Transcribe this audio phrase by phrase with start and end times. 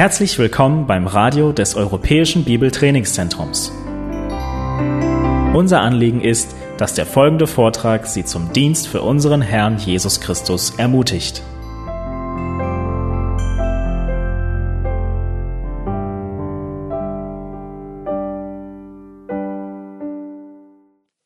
[0.00, 3.70] Herzlich willkommen beim Radio des Europäischen Bibeltrainingszentrums.
[5.52, 10.72] Unser Anliegen ist, dass der folgende Vortrag Sie zum Dienst für unseren Herrn Jesus Christus
[10.78, 11.42] ermutigt.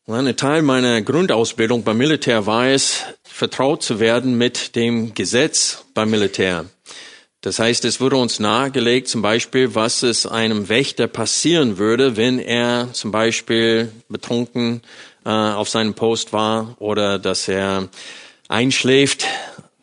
[0.08, 6.10] Ein Teil meiner Grundausbildung beim Militär war es, vertraut zu werden mit dem Gesetz beim
[6.10, 6.64] Militär.
[7.44, 12.38] Das heißt, es wurde uns nahegelegt, zum Beispiel, was es einem Wächter passieren würde, wenn
[12.38, 14.80] er zum Beispiel betrunken
[15.26, 17.90] äh, auf seinem Post war oder dass er
[18.48, 19.26] einschläft,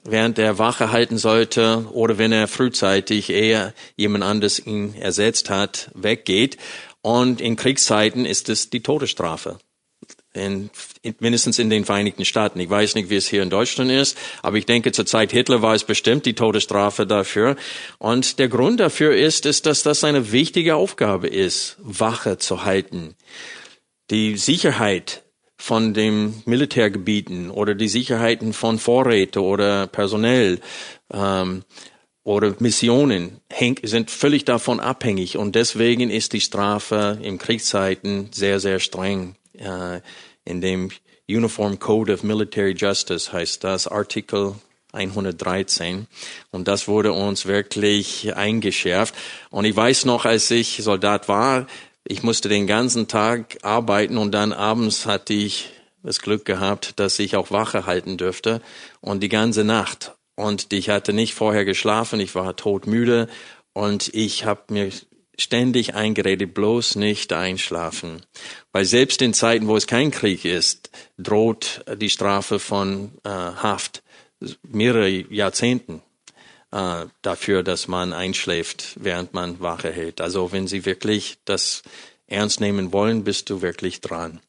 [0.04, 5.92] während er Wache halten sollte oder wenn er frühzeitig, eher jemand anderes ihn ersetzt hat,
[5.94, 6.58] weggeht.
[7.04, 9.60] Und in Kriegszeiten ist es die Todesstrafe
[10.34, 10.70] in,
[11.02, 12.60] in, mindestens in den Vereinigten Staaten.
[12.60, 15.62] Ich weiß nicht, wie es hier in Deutschland ist, aber ich denke, zur Zeit Hitler
[15.62, 17.56] war es bestimmt die Todesstrafe dafür.
[17.98, 23.16] Und der Grund dafür ist, ist, dass das eine wichtige Aufgabe ist, Wache zu halten.
[24.10, 25.24] Die Sicherheit
[25.58, 30.60] von den Militärgebieten oder die Sicherheiten von Vorräte oder personell
[31.14, 31.64] ähm,
[32.24, 33.42] oder Missionen
[33.84, 40.02] sind völlig davon abhängig und deswegen ist die Strafe in Kriegszeiten sehr, sehr streng äh,
[40.46, 40.90] in dem
[41.30, 44.56] Uniform Code of Military Justice heißt das, Artikel
[44.92, 46.08] 113.
[46.52, 49.16] Und das wurde uns wirklich eingeschärft.
[49.50, 51.68] Und ich weiß noch, als ich Soldat war,
[52.04, 55.70] ich musste den ganzen Tag arbeiten und dann abends hatte ich
[56.04, 58.62] das Glück gehabt, dass ich auch Wache halten dürfte
[59.02, 60.16] und die ganze Nacht.
[60.36, 63.28] Und ich hatte nicht vorher geschlafen, ich war todmüde
[63.74, 64.90] und ich habe mir
[65.42, 68.22] ständig eingeredet, bloß nicht einschlafen.
[68.72, 74.04] Weil selbst in Zeiten, wo es kein Krieg ist, droht die Strafe von äh, Haft
[74.64, 76.02] mehrere Jahrzehnten
[76.72, 80.22] äh, dafür, dass man einschläft, während man Wache hält.
[80.22, 81.84] Also wenn Sie wirklich das
[82.28, 84.40] ernst nehmen wollen, bist du wirklich dran.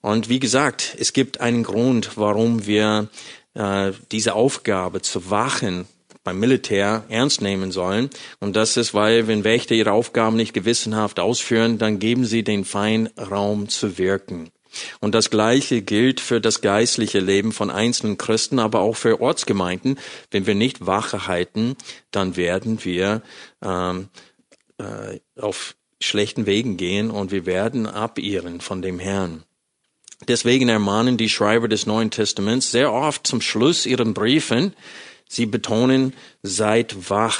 [0.00, 3.08] Und wie gesagt, es gibt einen Grund, warum wir
[3.54, 5.86] äh, diese Aufgabe zu wachen
[6.30, 8.08] beim Militär ernst nehmen sollen.
[8.38, 12.64] Und das ist, weil wenn Wächter ihre Aufgaben nicht gewissenhaft ausführen, dann geben sie den
[12.64, 14.50] Feind Raum zu wirken.
[15.00, 19.98] Und das Gleiche gilt für das geistliche Leben von einzelnen Christen, aber auch für Ortsgemeinden.
[20.30, 21.74] Wenn wir nicht Wache halten,
[22.12, 23.22] dann werden wir
[23.60, 24.08] ähm,
[24.78, 29.42] äh, auf schlechten Wegen gehen und wir werden abirren von dem Herrn.
[30.28, 34.74] Deswegen ermahnen die Schreiber des Neuen Testaments sehr oft zum Schluss ihren Briefen,
[35.32, 37.38] Sie betonen, seid wach,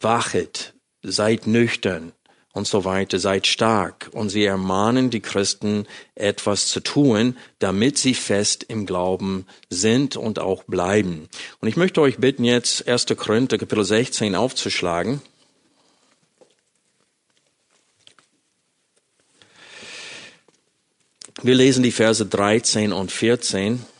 [0.00, 0.74] wachet,
[1.04, 2.10] seid nüchtern
[2.52, 4.10] und so weiter, seid stark.
[4.10, 5.86] Und sie ermahnen die Christen,
[6.16, 11.28] etwas zu tun, damit sie fest im Glauben sind und auch bleiben.
[11.60, 13.06] Und ich möchte euch bitten, jetzt 1.
[13.16, 15.22] Korinther Kapitel 16 aufzuschlagen.
[21.40, 23.93] Wir lesen die Verse 13 und 14.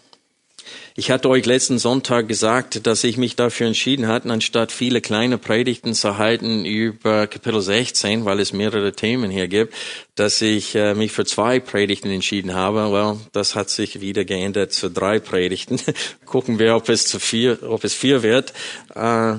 [0.96, 5.38] Ich hatte euch letzten Sonntag gesagt, dass ich mich dafür entschieden hatte, anstatt viele kleine
[5.38, 9.74] Predigten zu halten über Kapitel 16, weil es mehrere Themen hier gibt,
[10.14, 12.92] dass ich äh, mich für zwei Predigten entschieden habe.
[12.92, 15.80] Well, das hat sich wieder geändert zu drei Predigten.
[16.26, 18.52] Gucken wir, ob es zu vier, ob es vier wird.
[18.94, 19.38] Äh,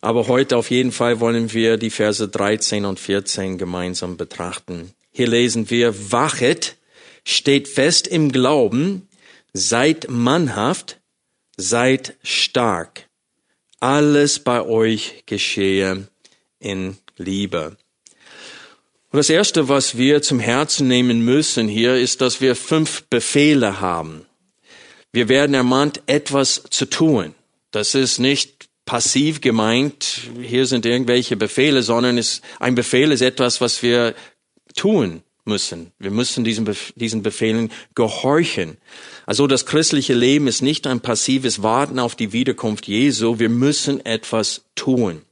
[0.00, 4.94] aber heute auf jeden Fall wollen wir die Verse 13 und 14 gemeinsam betrachten.
[5.12, 6.76] Hier lesen wir, wachet,
[7.24, 9.06] steht fest im Glauben,
[9.54, 11.00] Seid mannhaft,
[11.56, 13.08] seid stark.
[13.80, 16.08] Alles bei euch geschehe
[16.58, 17.76] in Liebe.
[19.10, 23.80] Und das erste, was wir zum Herzen nehmen müssen hier, ist, dass wir fünf Befehle
[23.80, 24.24] haben.
[25.12, 27.34] Wir werden ermahnt, etwas zu tun.
[27.72, 33.60] Das ist nicht passiv gemeint, hier sind irgendwelche Befehle, sondern es, ein Befehl ist etwas,
[33.60, 34.14] was wir
[34.74, 35.92] tun müssen.
[35.98, 38.76] Wir müssen diesen, Bef diesen Befehlen gehorchen.
[39.26, 43.38] Also das christliche Leben ist nicht ein passives Warten auf die Wiederkunft Jesu.
[43.38, 45.22] Wir müssen etwas tun.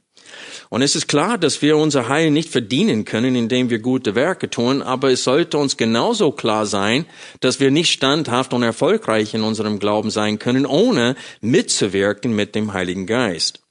[0.69, 4.49] Und es ist klar, dass wir unser Heil nicht verdienen können, indem wir gute Werke
[4.49, 7.05] tun, aber es sollte uns genauso klar sein,
[7.41, 12.71] dass wir nicht standhaft und erfolgreich in unserem Glauben sein können, ohne mitzuwirken mit dem
[12.71, 13.61] Heiligen Geist.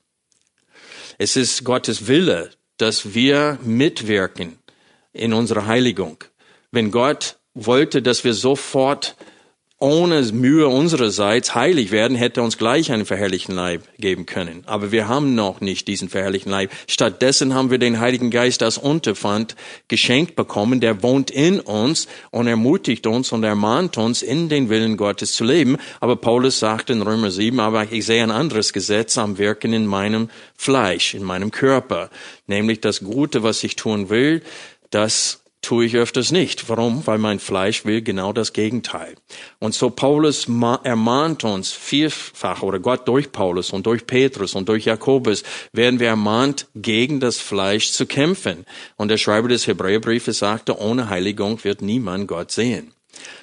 [1.17, 4.59] Es ist Gottes Wille, dass wir mitwirken
[5.12, 6.19] in unserer Heiligung.
[6.72, 9.17] Wenn Gott wollte, dass wir sofort
[9.82, 14.62] ohne Mühe unsererseits heilig werden, hätte uns gleich einen verherrlichten Leib geben können.
[14.67, 16.70] Aber wir haben noch nicht diesen verherrlichten Leib.
[16.87, 19.56] Stattdessen haben wir den Heiligen Geist als Unterpfand
[19.88, 20.81] geschenkt bekommen.
[20.81, 25.44] Der wohnt in uns und ermutigt uns und ermahnt uns, in den Willen Gottes zu
[25.44, 25.78] leben.
[25.99, 29.87] Aber Paulus sagt in Römer 7, aber ich sehe ein anderes Gesetz am Wirken in
[29.87, 32.11] meinem Fleisch, in meinem Körper.
[32.46, 34.43] Nämlich das Gute, was ich tun will,
[34.90, 36.69] das tue ich öfters nicht.
[36.69, 37.07] Warum?
[37.07, 39.15] Weil mein Fleisch will genau das Gegenteil.
[39.59, 40.47] Und so Paulus
[40.85, 45.43] ermahnt uns vielfach, oder Gott durch Paulus und durch Petrus und durch Jakobus,
[45.73, 48.65] werden wir ermahnt, gegen das Fleisch zu kämpfen.
[48.97, 52.93] Und der Schreiber des Hebräerbriefes sagte, ohne Heiligung wird niemand Gott sehen.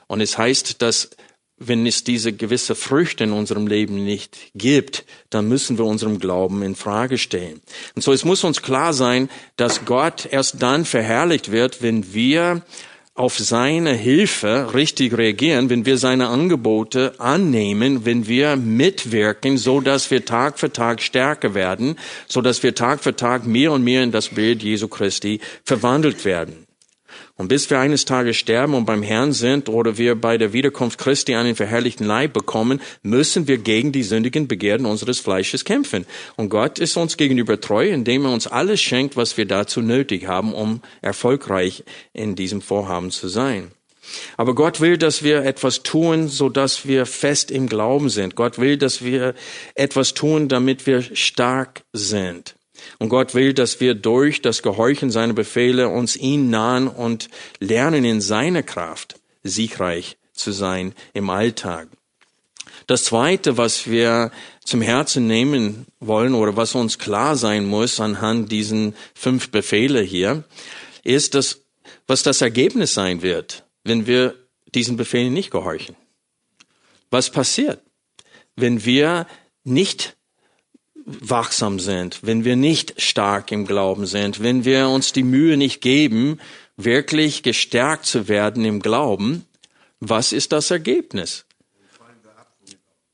[0.08, 1.10] Und es heißt, dass
[1.60, 6.62] wenn es diese gewisse Früchte in unserem Leben nicht gibt, dann müssen wir unserem Glauben
[6.62, 7.62] in Frage stellen.
[7.96, 12.62] Und so, es muss uns klar sein, dass Gott erst dann verherrlicht wird, wenn wir
[13.18, 20.12] auf seine Hilfe richtig reagieren, wenn wir seine Angebote annehmen, wenn wir mitwirken, so dass
[20.12, 24.04] wir Tag für Tag stärker werden, so dass wir Tag für Tag mehr und mehr
[24.04, 26.67] in das Bild Jesu Christi verwandelt werden.
[27.38, 30.98] Und bis wir eines Tages sterben und beim Herrn sind oder wir bei der Wiederkunft
[30.98, 36.08] Christi einen verherrlichten Leib bekommen, müssen wir gegen die sündigen Begehren unseres Fleisches kämpfen.
[36.36, 40.28] Und Gott ist uns gegenüber treu, indem er uns alles schenkt, was wir dazu nötig
[40.28, 43.72] haben, um erfolgreich in diesem Vorhaben zu sein.
[44.36, 48.36] Aber Gott will, dass wir etwas tun, so dass wir fest im Glauben sind.
[48.36, 49.36] Gott will, dass wir
[49.76, 52.57] etwas tun, damit wir stark sind.
[53.00, 57.30] Und Gott will, dass wir durch das Gehorchen seiner Befehle uns ihn nahen und
[57.60, 61.90] lernen in seiner Kraft siegreich zu sein im Alltag.
[62.88, 64.32] Das zweite, was wir
[64.64, 70.44] zum Herzen nehmen wollen oder was uns klar sein muss anhand diesen fünf Befehle hier,
[71.04, 71.62] ist, dass,
[72.06, 74.36] was das Ergebnis sein wird, wenn wir
[74.74, 75.96] diesen Befehlen nicht gehorchen.
[77.10, 77.82] Was passiert,
[78.56, 79.28] wenn wir
[79.64, 80.17] nicht
[81.08, 85.80] wachsam sind, wenn wir nicht stark im Glauben sind, wenn wir uns die Mühe nicht
[85.82, 86.40] geben,
[86.76, 89.46] wirklich gestärkt zu werden im Glauben,
[90.02, 91.46] was ist das Ergebnis?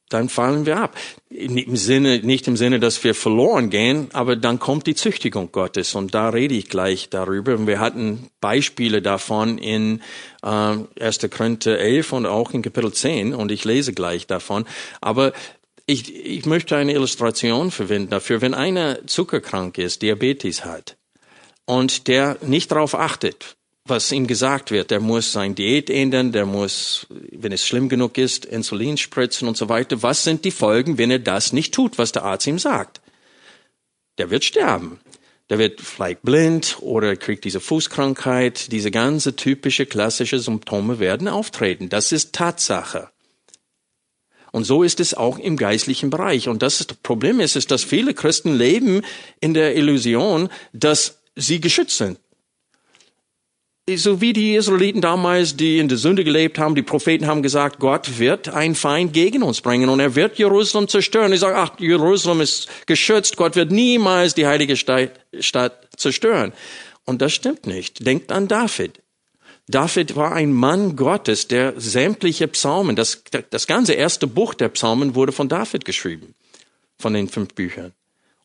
[0.09, 0.95] Dann fallen wir ab.
[1.29, 5.95] Im Sinne, nicht im Sinne, dass wir verloren gehen, aber dann kommt die Züchtigung Gottes
[5.95, 7.55] und da rede ich gleich darüber.
[7.55, 10.01] Und wir hatten Beispiele davon in
[10.43, 11.19] äh, 1.
[11.35, 14.65] Korinther 11 und auch in Kapitel 10 und ich lese gleich davon.
[15.01, 15.33] Aber
[15.85, 20.97] ich, ich möchte eine Illustration verwenden dafür, wenn einer zuckerkrank ist, Diabetes hat
[21.65, 24.91] und der nicht darauf achtet, was ihm gesagt wird.
[24.91, 29.57] Der muss sein Diät ändern, der muss, wenn es schlimm genug ist, Insulin spritzen und
[29.57, 30.01] so weiter.
[30.03, 33.01] Was sind die Folgen, wenn er das nicht tut, was der Arzt ihm sagt?
[34.17, 34.99] Der wird sterben.
[35.49, 38.71] Der wird vielleicht blind oder kriegt diese Fußkrankheit.
[38.71, 41.89] Diese ganze typische klassische Symptome werden auftreten.
[41.89, 43.09] Das ist Tatsache.
[44.53, 46.47] Und so ist es auch im geistlichen Bereich.
[46.47, 49.01] Und das, das Problem ist, ist, dass viele Christen leben
[49.41, 52.19] in der Illusion, dass sie geschützt sind.
[53.89, 57.79] So wie die Israeliten damals, die in der Sünde gelebt haben, die Propheten haben gesagt,
[57.79, 61.33] Gott wird einen Feind gegen uns bringen und er wird Jerusalem zerstören.
[61.33, 66.53] Ich sage, ach, Jerusalem ist geschützt, Gott wird niemals die heilige Stadt zerstören.
[67.05, 68.05] Und das stimmt nicht.
[68.05, 69.02] Denkt an David.
[69.67, 75.15] David war ein Mann Gottes, der sämtliche Psalmen, das, das ganze erste Buch der Psalmen
[75.15, 76.35] wurde von David geschrieben,
[76.97, 77.93] von den fünf Büchern.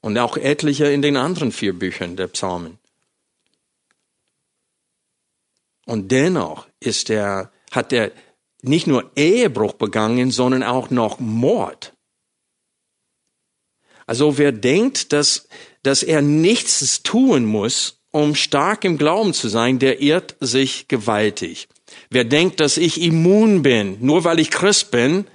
[0.01, 2.79] Und auch etliche in den anderen vier Büchern der Psalmen.
[5.87, 8.13] Und dennoch ist er, hat er
[8.63, 11.95] nicht nur Ehebruch begangen, sondern auch noch Mord.
[14.07, 15.49] Also wer denkt, dass,
[15.83, 21.69] dass er nichts tun muss, um stark im Glauben zu sein, der irrt sich gewaltig.
[22.11, 25.27] Wer denkt, dass ich immun bin, nur weil ich Christ bin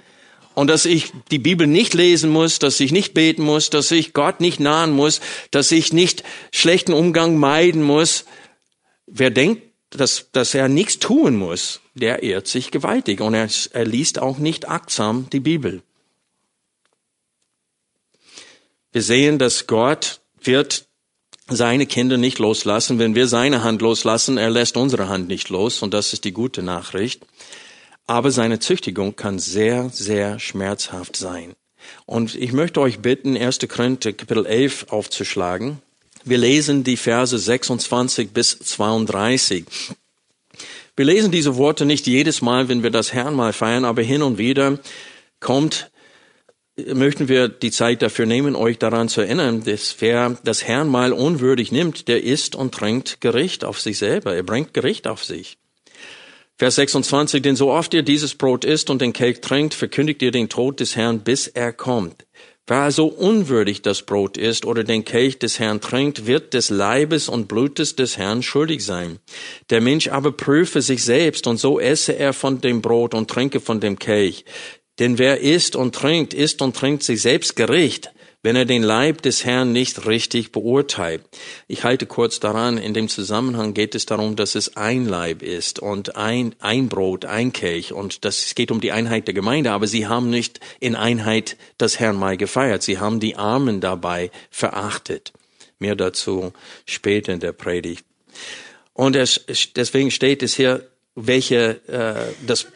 [0.54, 4.12] und dass ich die Bibel nicht lesen muss, dass ich nicht beten muss, dass ich
[4.12, 8.24] Gott nicht nahen muss, dass ich nicht schlechten Umgang meiden muss,
[9.06, 13.84] wer denkt, dass, dass er nichts tun muss, der irrt sich gewaltig und er, er
[13.84, 15.82] liest auch nicht achtsam die Bibel.
[18.92, 20.86] Wir sehen, dass Gott wird
[21.48, 22.98] seine Kinder nicht loslassen.
[22.98, 25.82] Wenn wir seine Hand loslassen, er lässt unsere Hand nicht los.
[25.82, 27.22] Und das ist die gute Nachricht.
[28.06, 31.54] Aber seine Züchtigung kann sehr, sehr schmerzhaft sein.
[32.06, 33.60] Und ich möchte euch bitten, 1.
[33.68, 35.78] Korinther Kapitel 11 aufzuschlagen.
[36.24, 39.66] Wir lesen die Verse 26 bis 32.
[40.96, 44.22] Wir lesen diese Worte nicht jedes Mal, wenn wir das Herrn mal feiern, aber hin
[44.22, 44.78] und wieder
[45.40, 45.90] kommt
[46.76, 51.12] möchten wir die Zeit dafür nehmen, euch daran zu erinnern, dass wer das Herrn mal
[51.12, 54.34] unwürdig nimmt, der isst und trinkt Gericht auf sich selber.
[54.34, 55.56] Er bringt Gericht auf sich.
[56.56, 60.30] Vers 26, denn so oft ihr dieses Brot isst und den Kelch trinkt, verkündigt ihr
[60.30, 62.26] den Tod des Herrn, bis er kommt.
[62.66, 67.28] Wer also unwürdig das Brot isst oder den Kelch des Herrn trinkt, wird des Leibes
[67.28, 69.18] und Blutes des Herrn schuldig sein.
[69.68, 73.60] Der Mensch aber prüfe sich selbst und so esse er von dem Brot und trinke
[73.60, 74.44] von dem Kelch.
[74.98, 78.12] Denn wer isst und trinkt, isst und trinkt sich selbst Gericht,
[78.44, 81.22] wenn er den Leib des Herrn nicht richtig beurteilt.
[81.66, 85.78] Ich halte kurz daran, in dem Zusammenhang geht es darum, dass es ein Leib ist
[85.78, 89.72] und ein, ein Brot, ein Kelch und das es geht um die Einheit der Gemeinde,
[89.72, 92.82] aber sie haben nicht in Einheit das Herrn mal gefeiert.
[92.82, 95.32] Sie haben die Armen dabei verachtet.
[95.78, 96.52] Mehr dazu
[96.84, 98.04] später in der Predigt.
[98.92, 99.40] Und es,
[99.74, 102.66] deswegen steht es hier, welche, äh, das,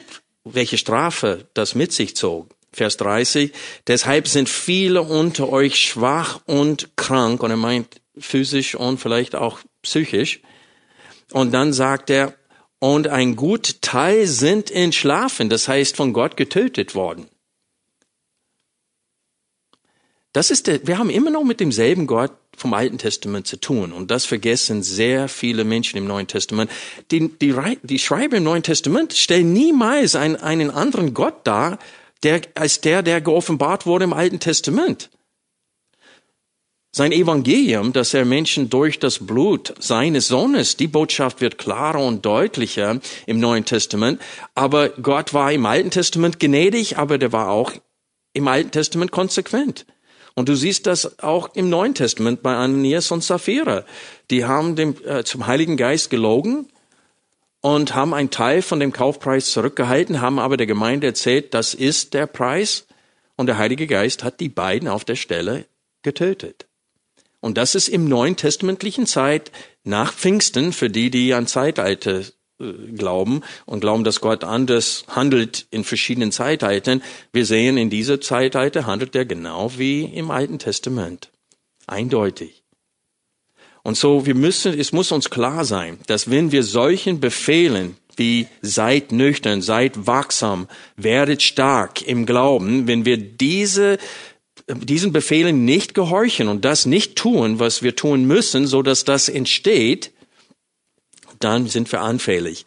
[0.54, 2.54] welche Strafe das mit sich zog.
[2.72, 3.52] Vers 30.
[3.86, 9.60] Deshalb sind viele unter euch schwach und krank, und er meint physisch und vielleicht auch
[9.82, 10.40] psychisch.
[11.32, 12.34] Und dann sagt er,
[12.78, 17.28] und ein gut Teil sind entschlafen, das heißt von Gott getötet worden.
[20.32, 23.92] Das ist der, wir haben immer noch mit demselben Gott vom Alten Testament zu tun.
[23.92, 26.70] Und das vergessen sehr viele Menschen im Neuen Testament.
[27.10, 31.78] Die, die, die Schreiber im Neuen Testament stellen niemals einen, einen anderen Gott dar,
[32.24, 35.08] der, als der, der geoffenbart wurde im Alten Testament.
[36.90, 42.24] Sein Evangelium, dass er Menschen durch das Blut seines Sohnes, die Botschaft wird klarer und
[42.24, 44.20] deutlicher im Neuen Testament.
[44.54, 47.72] Aber Gott war im Alten Testament gnädig, aber der war auch
[48.32, 49.86] im Alten Testament konsequent.
[50.38, 53.84] Und du siehst das auch im Neuen Testament bei Ananias und Sapphira.
[54.30, 56.68] Die haben dem, äh, zum Heiligen Geist gelogen
[57.60, 62.14] und haben einen Teil von dem Kaufpreis zurückgehalten, haben aber der Gemeinde erzählt, das ist
[62.14, 62.86] der Preis.
[63.34, 65.64] Und der Heilige Geist hat die beiden auf der Stelle
[66.02, 66.68] getötet.
[67.40, 69.50] Und das ist im neuen testamentlichen Zeit
[69.82, 72.22] nach Pfingsten, für die, die an Zeitalter
[72.58, 77.02] glauben und glauben, dass Gott anders handelt in verschiedenen Zeitaltern.
[77.32, 81.30] Wir sehen, in dieser Zeitalter handelt er genau wie im Alten Testament.
[81.86, 82.62] Eindeutig.
[83.82, 88.48] Und so, wir müssen, es muss uns klar sein, dass wenn wir solchen Befehlen wie
[88.60, 93.98] seid nüchtern, seid wachsam, werdet stark im Glauben, wenn wir diese
[94.70, 99.30] diesen Befehlen nicht gehorchen und das nicht tun, was wir tun müssen, so dass das
[99.30, 100.10] entsteht,
[101.40, 102.66] dann sind wir anfällig.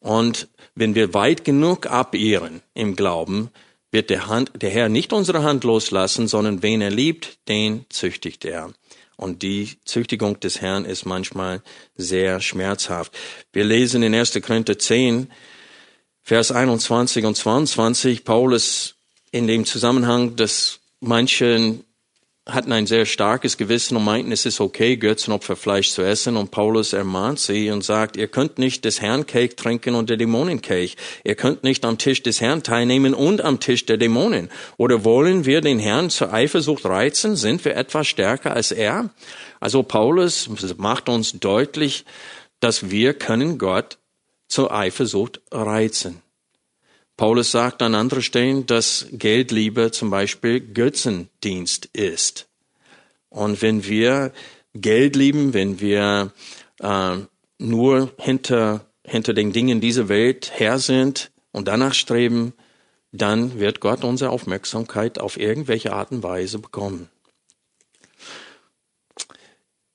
[0.00, 3.50] Und wenn wir weit genug abirren im Glauben,
[3.90, 8.44] wird der, Hand, der Herr nicht unsere Hand loslassen, sondern wen er liebt, den züchtigt
[8.44, 8.72] er.
[9.16, 11.60] Und die Züchtigung des Herrn ist manchmal
[11.94, 13.12] sehr schmerzhaft.
[13.52, 14.40] Wir lesen in 1.
[14.40, 15.30] Korinther 10,
[16.22, 18.94] Vers 21 und 22, Paulus
[19.30, 21.84] in dem Zusammenhang, dass manchen
[22.54, 26.36] hatten ein sehr starkes Gewissen und meinten, es ist okay, Götzenopferfleisch zu essen.
[26.36, 30.16] Und Paulus ermahnt sie und sagt, ihr könnt nicht des Herrn Kelch trinken und der
[30.16, 30.96] Dämonenkelch.
[31.24, 34.50] Ihr könnt nicht am Tisch des Herrn teilnehmen und am Tisch der Dämonen.
[34.76, 37.36] Oder wollen wir den Herrn zur Eifersucht reizen?
[37.36, 39.10] Sind wir etwas stärker als er?
[39.60, 42.04] Also Paulus macht uns deutlich,
[42.60, 43.98] dass wir können Gott
[44.48, 46.22] zur Eifersucht reizen.
[47.20, 52.48] Paulus sagt an anderen Stellen, dass Geldliebe zum Beispiel Götzendienst ist.
[53.28, 54.32] Und wenn wir
[54.72, 56.32] Geld lieben, wenn wir
[56.78, 57.16] äh,
[57.58, 62.54] nur hinter, hinter den Dingen dieser Welt her sind und danach streben,
[63.12, 67.10] dann wird Gott unsere Aufmerksamkeit auf irgendwelche Art und Weise bekommen.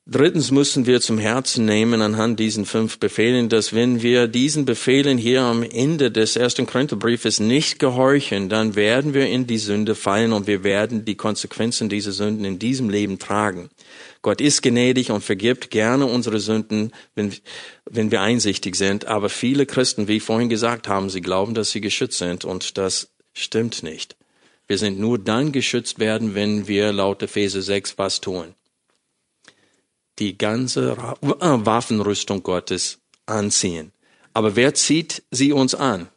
[0.08, 5.18] Drittens müssen wir zum Herzen nehmen anhand diesen fünf Befehlen, dass wenn wir diesen Befehlen
[5.18, 10.32] hier am Ende des ersten Korintherbriefes nicht gehorchen, dann werden wir in die Sünde fallen
[10.32, 13.72] und wir werden die Konsequenzen dieser Sünden in diesem Leben tragen.
[14.22, 17.34] Gott ist gnädig und vergibt gerne unsere Sünden, wenn,
[17.90, 19.06] wenn wir einsichtig sind.
[19.06, 22.78] Aber viele Christen, wie ich vorhin gesagt habe, sie glauben, dass sie geschützt sind und
[22.78, 24.16] das stimmt nicht.
[24.68, 28.54] Wir sind nur dann geschützt werden, wenn wir laut Epheser 6 was tun
[30.20, 33.92] die ganze äh, Waffenrüstung Gottes anziehen.
[34.34, 36.10] Aber wer zieht sie uns an?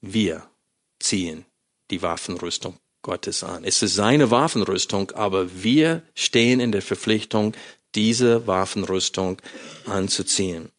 [0.00, 0.42] Wir
[0.98, 1.44] ziehen
[1.90, 3.64] die Waffenrüstung Gottes an.
[3.64, 7.54] Es ist seine Waffenrüstung, aber wir stehen in der Verpflichtung,
[7.94, 9.40] diese Waffenrüstung
[9.86, 10.70] anzuziehen.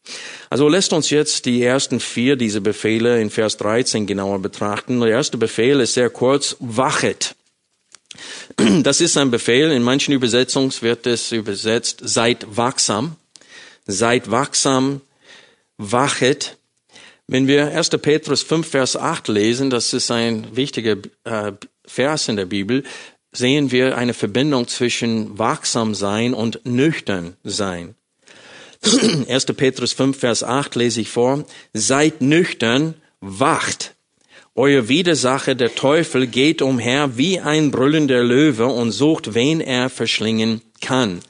[0.50, 5.00] Also lässt uns jetzt die ersten vier dieser Befehle in Vers 13 genauer betrachten.
[5.00, 7.36] Der erste Befehl ist sehr kurz, wachet.
[8.84, 9.72] Das ist ein Befehl.
[9.72, 13.16] In manchen Übersetzungen wird es übersetzt, seid wachsam.
[13.86, 15.02] Seid wachsam,
[15.78, 16.58] wachet.
[17.28, 17.90] Wenn wir 1.
[17.90, 21.54] Petrus 5, Vers 8 lesen, das ist ein wichtiger äh,
[21.86, 22.84] Vers in der Bibel,
[23.32, 27.96] sehen wir eine Verbindung zwischen wachsam sein und nüchtern sein.
[29.28, 29.46] 1.
[29.46, 31.46] Petrus 5, Vers 8 lese ich vor.
[31.74, 33.93] Seid nüchtern, wacht.
[34.56, 40.62] Euer Widersacher, der Teufel, geht umher wie ein brüllender Löwe und sucht, wen er verschlingen
[40.80, 41.22] kann.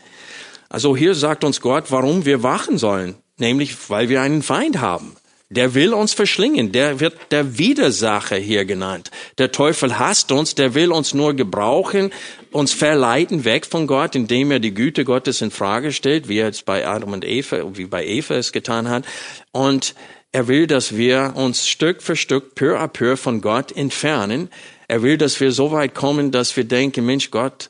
[0.67, 3.15] Also hier sagt uns Gott, warum wir wachen sollen.
[3.37, 5.15] Nämlich, weil wir einen Feind haben.
[5.49, 6.73] Der will uns verschlingen.
[6.73, 9.09] Der wird der Widersacher hier genannt.
[9.37, 10.55] Der Teufel hasst uns.
[10.55, 12.11] Der will uns nur gebrauchen,
[12.51, 16.47] uns verleiten weg von Gott, indem er die Güte Gottes in Frage stellt, wie er
[16.47, 19.05] jetzt bei Adam und Eva, wie bei Eva es getan hat.
[19.53, 19.95] Und
[20.33, 24.49] er will, dass wir uns Stück für Stück, peu à peu von Gott entfernen.
[24.87, 27.69] Er will, dass wir so weit kommen, dass wir denken, Mensch, Gott,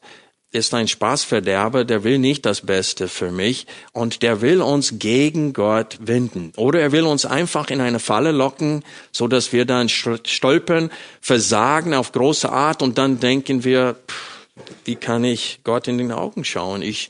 [0.53, 5.51] ist ein Spaßverderber, der will nicht das Beste für mich und der will uns gegen
[5.51, 6.53] Gott wenden.
[6.55, 10.91] Oder er will uns einfach in eine Falle locken, so dass wir dann stolpern,
[11.21, 14.33] versagen auf große Art und dann denken wir, pff,
[14.85, 16.83] wie kann ich Gott in den Augen schauen?
[16.83, 17.09] Ich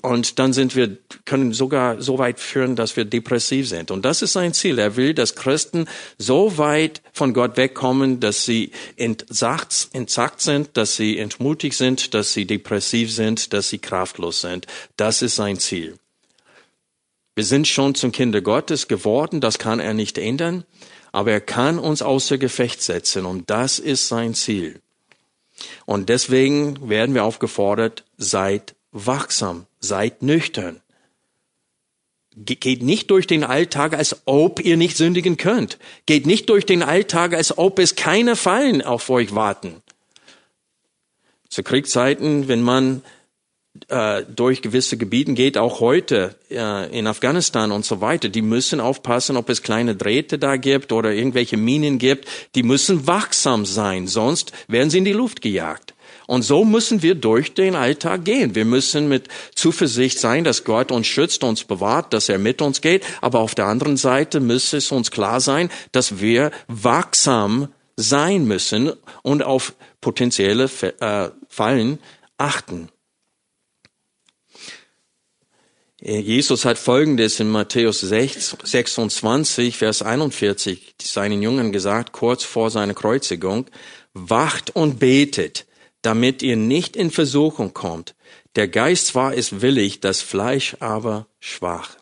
[0.00, 3.90] und dann sind wir, können sogar so weit führen, dass wir depressiv sind.
[3.90, 4.78] Und das ist sein Ziel.
[4.78, 5.88] Er will, dass Christen
[6.18, 12.32] so weit von Gott wegkommen, dass sie entsagt, entsagt sind, dass sie entmutigt sind, dass
[12.32, 14.68] sie depressiv sind, dass sie kraftlos sind.
[14.96, 15.98] Das ist sein Ziel.
[17.34, 19.40] Wir sind schon zum Kinder Gottes geworden.
[19.40, 20.64] Das kann er nicht ändern.
[21.10, 23.26] Aber er kann uns außer Gefecht setzen.
[23.26, 24.80] Und das ist sein Ziel.
[25.86, 30.80] Und deswegen werden wir aufgefordert, seid wachsam, seid nüchtern.
[32.36, 35.78] Geht nicht durch den Alltag, als ob ihr nicht sündigen könnt.
[36.06, 39.82] Geht nicht durch den Alltag, als ob es keine Fallen auf euch warten.
[41.48, 43.02] Zu Kriegszeiten, wenn man
[43.88, 48.80] äh, durch gewisse Gebieten geht, auch heute äh, in Afghanistan und so weiter, die müssen
[48.80, 52.28] aufpassen, ob es kleine Drähte da gibt oder irgendwelche Minen gibt.
[52.54, 55.87] Die müssen wachsam sein, sonst werden sie in die Luft gejagt.
[56.28, 58.54] Und so müssen wir durch den Alltag gehen.
[58.54, 62.82] Wir müssen mit Zuversicht sein, dass Gott uns schützt, uns bewahrt, dass er mit uns
[62.82, 63.02] geht.
[63.22, 68.92] Aber auf der anderen Seite müsste es uns klar sein, dass wir wachsam sein müssen
[69.22, 70.68] und auf potenzielle
[71.00, 71.98] äh, Fallen
[72.36, 72.90] achten.
[76.02, 83.64] Jesus hat Folgendes in Matthäus 26, Vers 41 seinen Jüngern gesagt, kurz vor seiner Kreuzigung,
[84.12, 85.66] wacht und betet,
[86.02, 88.14] damit ihr nicht in Versuchung kommt.
[88.56, 91.96] Der Geist zwar ist willig, das Fleisch aber schwach.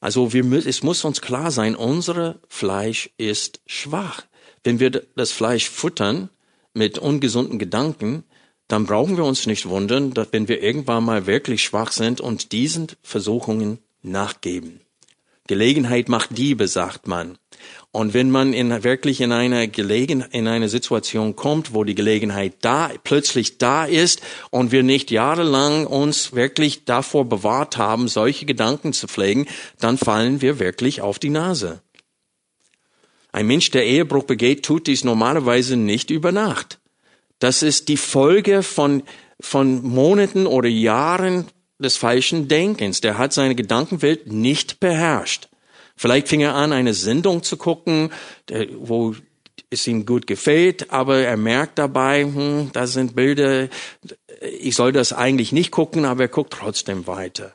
[0.00, 4.22] Also wir, es muss uns klar sein, unsere Fleisch ist schwach.
[4.62, 6.28] Wenn wir das Fleisch futtern
[6.74, 8.24] mit ungesunden Gedanken,
[8.68, 12.52] dann brauchen wir uns nicht wundern, dass wenn wir irgendwann mal wirklich schwach sind und
[12.52, 14.80] diesen Versuchungen nachgeben.
[15.46, 17.38] Gelegenheit macht Diebe, sagt man.
[17.90, 22.56] Und wenn man in, wirklich in eine Gelegen, in eine Situation kommt, wo die Gelegenheit
[22.60, 24.20] da, plötzlich da ist
[24.50, 29.46] und wir nicht jahrelang uns wirklich davor bewahrt haben, solche Gedanken zu pflegen,
[29.80, 31.80] dann fallen wir wirklich auf die Nase.
[33.32, 36.80] Ein Mensch, der Ehebruch begeht, tut dies normalerweise nicht über Nacht.
[37.38, 39.02] Das ist die Folge von,
[39.40, 41.46] von Monaten oder Jahren
[41.78, 43.00] des falschen Denkens.
[43.00, 45.48] Der hat seine Gedankenwelt nicht beherrscht.
[45.98, 48.10] Vielleicht fing er an, eine Sendung zu gucken,
[48.78, 49.16] wo
[49.68, 53.68] es ihm gut gefällt, aber er merkt dabei, hm, da sind Bilder,
[54.60, 57.54] ich soll das eigentlich nicht gucken, aber er guckt trotzdem weiter.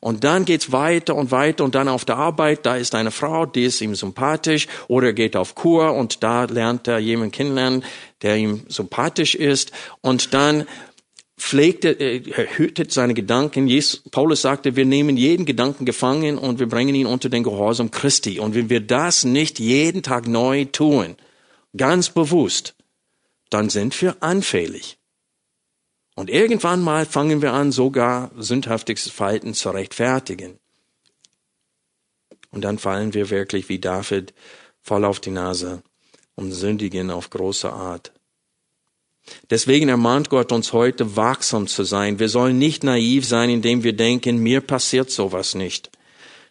[0.00, 3.46] Und dann geht's weiter und weiter und dann auf der Arbeit, da ist eine Frau,
[3.46, 7.84] die ist ihm sympathisch oder er geht auf Kur und da lernt er jemanden kennenlernen,
[8.22, 9.70] der ihm sympathisch ist
[10.00, 10.66] und dann
[11.38, 13.66] pflegt er, er hütet seine Gedanken.
[13.66, 17.90] Jesus, Paulus sagte, wir nehmen jeden Gedanken gefangen und wir bringen ihn unter den Gehorsam
[17.90, 18.40] Christi.
[18.40, 21.16] Und wenn wir das nicht jeden Tag neu tun,
[21.76, 22.74] ganz bewusst,
[23.50, 24.98] dann sind wir anfällig.
[26.14, 30.58] Und irgendwann mal fangen wir an, sogar sündhaftiges Verhalten zu rechtfertigen.
[32.50, 34.32] Und dann fallen wir wirklich wie David
[34.80, 35.82] voll auf die Nase
[36.34, 38.12] und sündigen auf große Art.
[39.50, 42.18] Deswegen ermahnt Gott uns heute, wachsam zu sein.
[42.18, 45.90] Wir sollen nicht naiv sein, indem wir denken, mir passiert sowas nicht.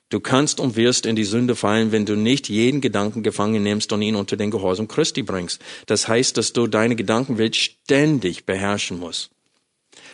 [0.10, 3.92] Du kannst und wirst in die Sünde fallen, wenn du nicht jeden Gedanken gefangen nimmst
[3.92, 5.60] und ihn unter den Gehorsam Christi bringst.
[5.88, 9.32] Das heißt, dass du deine Gedankenwelt ständig beherrschen musst.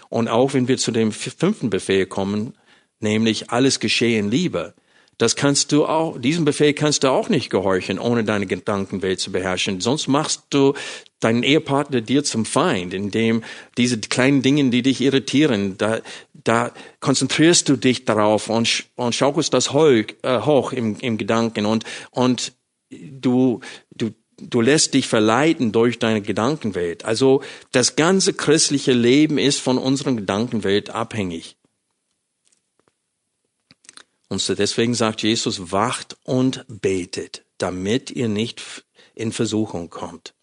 [0.10, 2.54] Und auch wenn wir zu dem fünften Befehl kommen,
[3.00, 4.74] nämlich alles geschehe in Liebe,
[5.22, 9.32] das kannst du auch, diesem Befehl kannst du auch nicht gehorchen, ohne deine Gedankenwelt zu
[9.32, 9.80] beherrschen.
[9.80, 10.74] Sonst machst du
[11.20, 13.44] deinen Ehepartner dir zum Feind, indem
[13.78, 16.00] diese kleinen Dinge, die dich irritieren, da,
[16.34, 21.68] da konzentrierst du dich darauf und, und schaukelst das hoch, äh, hoch im, im Gedanken
[21.68, 22.54] und, und
[22.90, 23.60] du,
[23.96, 27.06] du, du lässt dich verleiten durch deine Gedankenwelt.
[27.06, 31.58] Also das ganze christliche Leben ist von unserer Gedankenwelt abhängig.
[34.32, 38.62] Und so deswegen sagt Jesus, wacht und betet, damit ihr nicht
[39.14, 40.34] in Versuchung kommt.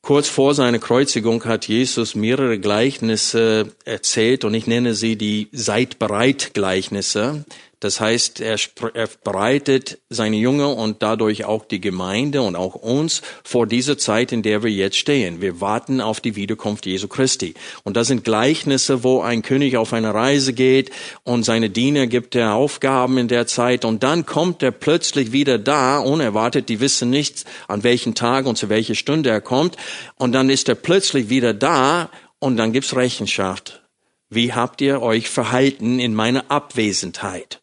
[0.00, 5.98] Kurz vor seiner Kreuzigung hat Jesus mehrere Gleichnisse erzählt und ich nenne sie die Seid
[5.98, 7.44] bereit Gleichnisse.
[7.84, 8.56] Das heißt, er,
[8.94, 14.32] er bereitet seine Jünger und dadurch auch die Gemeinde und auch uns vor dieser Zeit,
[14.32, 15.42] in der wir jetzt stehen.
[15.42, 17.52] Wir warten auf die Wiederkunft Jesu Christi.
[17.82, 20.92] Und das sind Gleichnisse, wo ein König auf eine Reise geht
[21.24, 25.58] und seine Diener gibt er Aufgaben in der Zeit und dann kommt er plötzlich wieder
[25.58, 26.70] da, unerwartet.
[26.70, 29.76] Die wissen nicht, an welchem Tag und zu welcher Stunde er kommt.
[30.16, 33.82] Und dann ist er plötzlich wieder da und dann gibt's Rechenschaft.
[34.30, 37.60] Wie habt ihr euch verhalten in meiner Abwesenheit?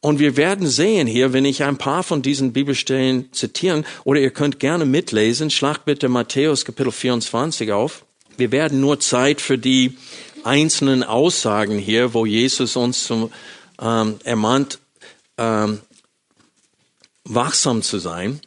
[0.00, 4.30] Und wir werden sehen hier, wenn ich ein paar von diesen Bibelstellen zitieren, oder ihr
[4.30, 8.04] könnt gerne mitlesen, schlagt bitte Matthäus Kapitel 24 auf.
[8.36, 9.96] Wir werden nur Zeit für die
[10.44, 13.30] einzelnen Aussagen hier, wo Jesus uns zum,
[13.80, 14.78] ähm, ermahnt,
[15.36, 15.80] ähm,
[17.24, 18.40] wachsam zu sein.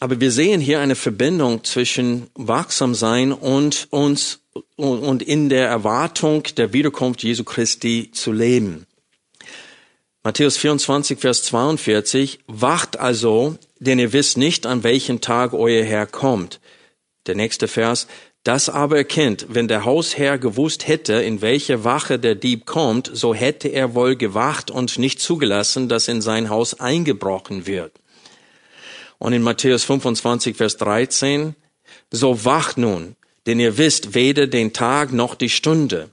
[0.00, 4.40] Aber wir sehen hier eine Verbindung zwischen wachsam sein und uns
[4.76, 8.86] und in der Erwartung der Wiederkunft Jesu Christi zu leben.
[10.22, 16.06] Matthäus 24, Vers 42, wacht also, denn ihr wisst nicht, an welchem Tag euer Herr
[16.06, 16.60] kommt.
[17.26, 18.06] Der nächste Vers,
[18.42, 23.34] das aber erkennt, wenn der Hausherr gewusst hätte, in welche Wache der Dieb kommt, so
[23.34, 27.92] hätte er wohl gewacht und nicht zugelassen, dass in sein Haus eingebrochen wird.
[29.18, 31.54] Und in Matthäus 25, Vers 13,
[32.10, 36.10] so wacht nun, denn ihr wisst weder den Tag noch die Stunde.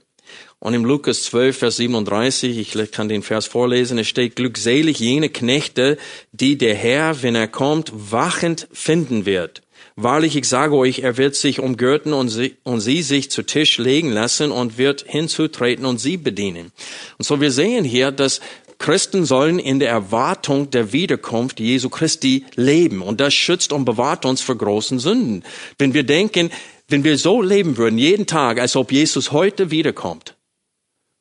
[0.58, 5.28] Und im Lukas 12, Vers 37, ich kann den Vers vorlesen, es steht, glückselig jene
[5.28, 5.98] Knechte,
[6.30, 9.62] die der Herr, wenn er kommt, wachend finden wird.
[9.96, 13.76] Wahrlich, ich sage euch, er wird sich umgürten und sie, und sie sich zu Tisch
[13.78, 16.70] legen lassen und wird hinzutreten und sie bedienen.
[17.18, 18.40] Und so wir sehen hier, dass
[18.78, 23.02] Christen sollen in der Erwartung der Wiederkunft Jesu Christi leben.
[23.02, 25.44] Und das schützt und bewahrt uns vor großen Sünden.
[25.78, 26.50] Wenn wir denken,
[26.92, 30.36] wenn wir so leben würden, jeden Tag, als ob Jesus heute wiederkommt,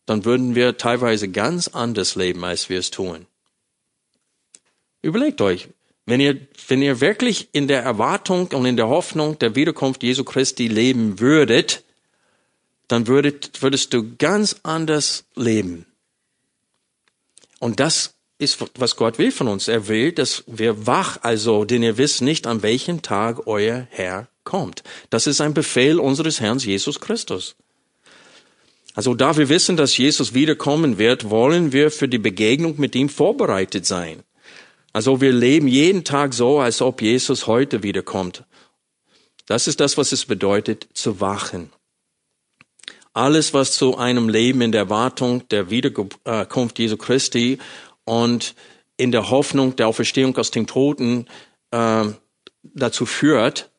[0.05, 3.25] dann würden wir teilweise ganz anders leben, als wir es tun.
[5.01, 5.69] Überlegt euch,
[6.05, 10.23] wenn ihr, wenn ihr wirklich in der Erwartung und in der Hoffnung der Wiederkunft Jesu
[10.23, 11.83] Christi leben würdet,
[12.87, 15.85] dann würdet, würdest du ganz anders leben.
[17.59, 19.67] Und das ist, was Gott will von uns.
[19.67, 24.27] Er will, dass wir wach, also, denn ihr wisst nicht, an welchem Tag euer Herr
[24.43, 24.83] kommt.
[25.09, 27.55] Das ist ein Befehl unseres Herrn Jesus Christus.
[28.93, 33.09] Also da wir wissen, dass Jesus wiederkommen wird, wollen wir für die Begegnung mit ihm
[33.09, 34.23] vorbereitet sein.
[34.93, 38.43] Also wir leben jeden Tag so, als ob Jesus heute wiederkommt.
[39.45, 41.71] Das ist das, was es bedeutet, zu wachen.
[43.13, 47.59] Alles, was zu einem Leben in der Erwartung der Wiederkunft Jesu Christi
[48.05, 48.55] und
[48.97, 51.27] in der Hoffnung der Auferstehung aus den Toten
[51.71, 52.05] äh,
[52.63, 53.70] dazu führt,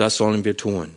[0.00, 0.96] das sollen wir tun.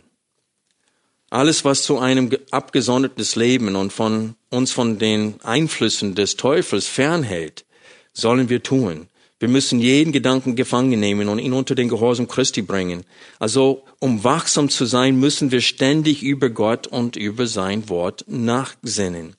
[1.30, 7.64] Alles, was zu einem abgesondertes Leben und von uns von den Einflüssen des Teufels fernhält,
[8.12, 9.08] sollen wir tun.
[9.40, 13.04] Wir müssen jeden Gedanken gefangen nehmen und ihn unter den Gehorsam Christi bringen.
[13.40, 19.34] Also, um wachsam zu sein, müssen wir ständig über Gott und über sein Wort nachsinnen.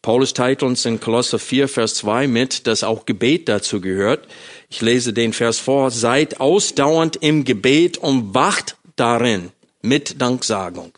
[0.00, 4.26] Paulus teilt uns in Kolosser 4, Vers 2 mit, dass auch Gebet dazu gehört.
[4.70, 5.90] Ich lese den Vers vor.
[5.90, 9.50] Seid ausdauernd im Gebet und wacht darin
[9.82, 10.92] mit Danksagung.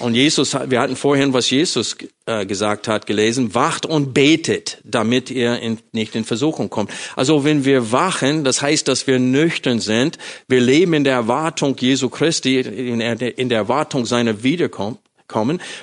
[0.00, 5.30] Und Jesus, wir hatten vorhin, was Jesus äh, gesagt hat, gelesen, wacht und betet, damit
[5.30, 6.90] ihr in, nicht in Versuchung kommt.
[7.14, 11.76] Also wenn wir wachen, das heißt, dass wir nüchtern sind, wir leben in der Erwartung
[11.78, 15.00] Jesu Christi, in der, in der Erwartung seiner Wiederkunft,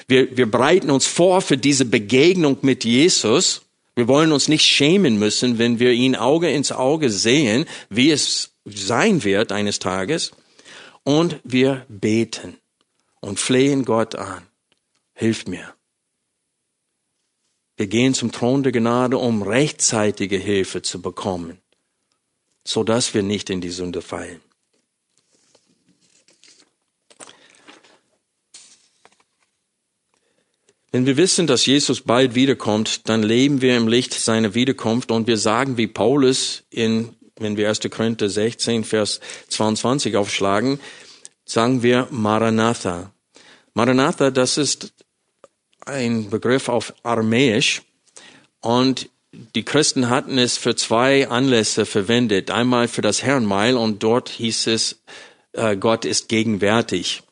[0.07, 3.63] wir, wir bereiten uns vor für diese Begegnung mit Jesus.
[3.95, 8.51] Wir wollen uns nicht schämen müssen, wenn wir ihn Auge ins Auge sehen, wie es
[8.65, 10.31] sein wird eines Tages.
[11.03, 12.57] Und wir beten
[13.19, 14.45] und flehen Gott an.
[15.13, 15.73] Hilf mir.
[17.77, 21.57] Wir gehen zum Thron der Gnade, um rechtzeitige Hilfe zu bekommen,
[22.63, 24.41] so dass wir nicht in die Sünde fallen.
[30.91, 35.25] Wenn wir wissen, dass Jesus bald wiederkommt, dann leben wir im Licht seiner Wiederkunft und
[35.25, 37.81] wir sagen wie Paulus in wenn wir 1.
[37.89, 40.79] Korinther 16, Vers 22 aufschlagen,
[41.45, 43.11] sagen wir Maranatha.
[43.73, 44.93] Maranatha, das ist
[45.85, 47.81] ein Begriff auf Aramäisch
[48.59, 52.51] und die Christen hatten es für zwei Anlässe verwendet.
[52.51, 55.01] Einmal für das Herrenmeil und dort hieß es,
[55.53, 57.23] äh, Gott ist gegenwärtig.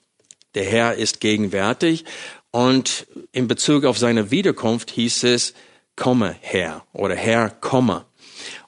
[0.56, 2.06] Der Herr ist gegenwärtig.
[2.52, 5.54] Und in Bezug auf seine Wiederkunft hieß es,
[5.96, 8.06] komme Herr oder Herr, komme.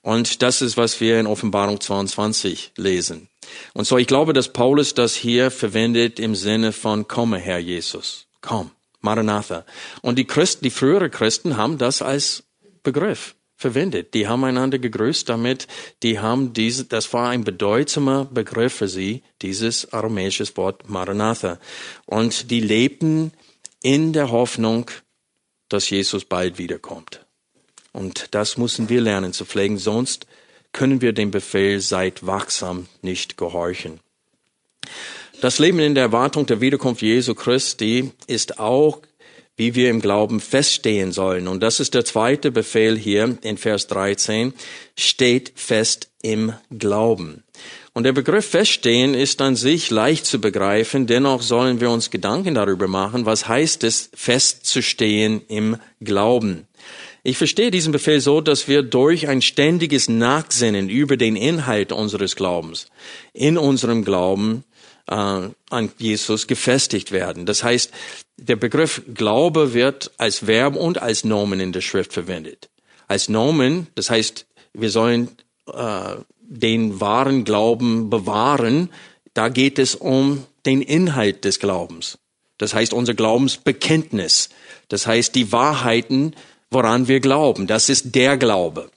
[0.01, 3.29] Und das ist, was wir in Offenbarung 22 lesen.
[3.73, 8.27] Und so, ich glaube, dass Paulus das hier verwendet im Sinne von komme Herr Jesus.
[8.41, 8.71] Komm.
[9.01, 9.65] Maranatha.
[10.01, 12.43] Und die Christen, die frühere Christen haben das als
[12.83, 14.13] Begriff verwendet.
[14.13, 15.67] Die haben einander gegrüßt damit.
[16.03, 21.59] Die haben diese, das war ein bedeutsamer Begriff für sie, dieses aramäische Wort Maranatha.
[22.05, 23.31] Und die lebten
[23.81, 24.89] in der Hoffnung,
[25.69, 27.25] dass Jesus bald wiederkommt.
[27.93, 30.25] Und das müssen wir lernen zu pflegen, sonst
[30.71, 33.99] können wir dem Befehl seid wachsam nicht gehorchen.
[35.41, 39.01] Das Leben in der Erwartung der Wiederkunft Jesu Christi ist auch,
[39.57, 41.47] wie wir im Glauben feststehen sollen.
[41.47, 44.53] Und das ist der zweite Befehl hier in Vers 13.
[44.97, 47.43] Steht fest im Glauben.
[47.93, 52.55] Und der Begriff feststehen ist an sich leicht zu begreifen, dennoch sollen wir uns Gedanken
[52.55, 56.67] darüber machen, was heißt es, festzustehen im Glauben.
[57.23, 62.35] Ich verstehe diesen Befehl so, dass wir durch ein ständiges Nachsinnen über den Inhalt unseres
[62.35, 62.87] Glaubens
[63.33, 64.63] in unserem Glauben
[65.07, 67.45] äh, an Jesus gefestigt werden.
[67.45, 67.91] Das heißt,
[68.37, 72.69] der Begriff Glaube wird als Verb und als Nomen in der Schrift verwendet.
[73.07, 75.29] Als Nomen, das heißt, wir sollen
[75.71, 78.89] äh, den wahren Glauben bewahren.
[79.35, 82.17] Da geht es um den Inhalt des Glaubens.
[82.57, 84.49] Das heißt, unser Glaubensbekenntnis.
[84.87, 86.35] Das heißt, die Wahrheiten,
[86.71, 87.67] woran wir glauben.
[87.67, 88.89] Das ist der Glaube.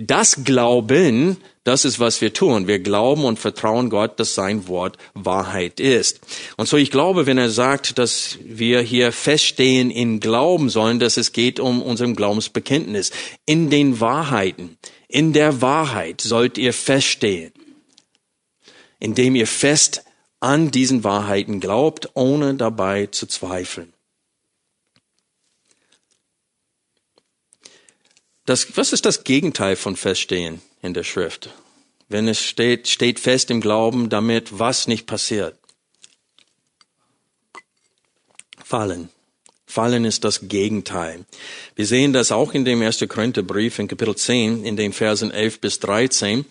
[0.00, 2.68] Das Glauben, das ist, was wir tun.
[2.68, 6.20] Wir glauben und vertrauen Gott, dass sein Wort Wahrheit ist.
[6.56, 11.16] Und so ich glaube, wenn er sagt, dass wir hier feststehen in Glauben sollen, dass
[11.16, 13.10] es geht um unserem Glaubensbekenntnis.
[13.44, 17.52] In den Wahrheiten, in der Wahrheit sollt ihr feststehen,
[19.00, 20.04] indem ihr fest
[20.38, 23.92] an diesen Wahrheiten glaubt, ohne dabei zu zweifeln.
[28.48, 31.50] Das, was ist das Gegenteil von Feststehen in der Schrift?
[32.08, 35.54] Wenn es steht, steht fest im Glauben, damit was nicht passiert.
[38.64, 39.10] Fallen.
[39.66, 41.26] Fallen ist das Gegenteil.
[41.76, 43.04] Wir sehen das auch in dem 1.
[43.06, 46.46] Korintherbrief in Kapitel 10, in den Versen 11 bis 13.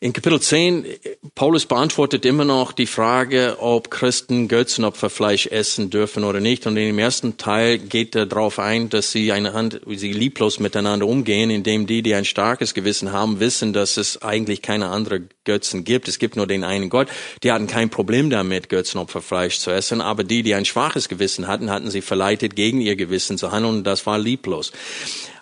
[0.00, 0.86] In Kapitel 10,
[1.34, 6.68] Paulus beantwortet immer noch die Frage, ob Christen Götzenopferfleisch essen dürfen oder nicht.
[6.68, 10.60] Und in dem ersten Teil geht er darauf ein, dass sie eine Hand, sie lieblos
[10.60, 15.22] miteinander umgehen, indem die, die ein starkes Gewissen haben, wissen, dass es eigentlich keine andere
[15.42, 16.06] Götzen gibt.
[16.06, 17.08] Es gibt nur den einen Gott.
[17.42, 20.00] Die hatten kein Problem damit, Götzenopferfleisch zu essen.
[20.00, 23.78] Aber die, die ein schwaches Gewissen hatten, hatten sie verleitet, gegen ihr Gewissen zu handeln.
[23.78, 24.70] Und das war lieblos.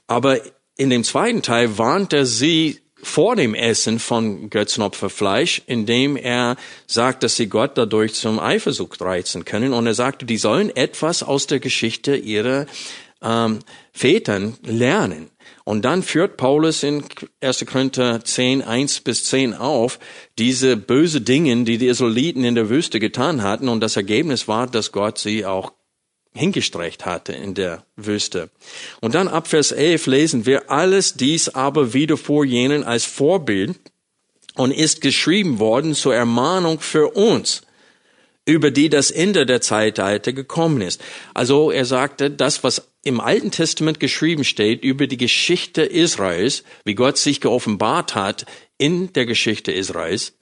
[0.06, 0.40] Aber
[0.78, 6.56] in dem zweiten Teil warnt er sie, vor dem Essen von Götzenopferfleisch, indem er
[6.86, 9.72] sagt, dass sie Gott dadurch zum Eifersucht reizen können.
[9.72, 12.66] Und er sagte, die sollen etwas aus der Geschichte ihrer
[13.22, 13.60] ähm,
[13.92, 15.30] Vätern lernen.
[15.64, 17.04] Und dann führt Paulus in
[17.40, 17.66] 1.
[17.66, 19.98] Korinther 10, 1 bis 10 auf,
[20.38, 23.68] diese böse Dinge, die die Israeliten in der Wüste getan hatten.
[23.68, 25.72] Und das Ergebnis war, dass Gott sie auch
[26.36, 28.50] hingestreckt hatte in der Wüste.
[29.00, 33.76] Und dann ab Vers 11 lesen wir, alles dies aber wieder vor jenen als Vorbild
[34.54, 37.62] und ist geschrieben worden zur Ermahnung für uns,
[38.44, 41.00] über die das Ende der Zeitalter gekommen ist.
[41.34, 46.94] Also er sagte, das, was im Alten Testament geschrieben steht über die Geschichte Israels, wie
[46.94, 48.46] Gott sich geoffenbart hat
[48.78, 50.32] in der Geschichte Israels,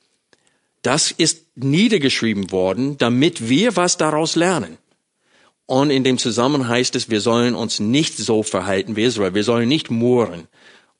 [0.83, 4.77] das ist niedergeschrieben worden, damit wir was daraus lernen.
[5.67, 9.35] Und in dem Zusammenhang heißt es, wir sollen uns nicht so verhalten wie Israel.
[9.35, 10.47] Wir sollen nicht murren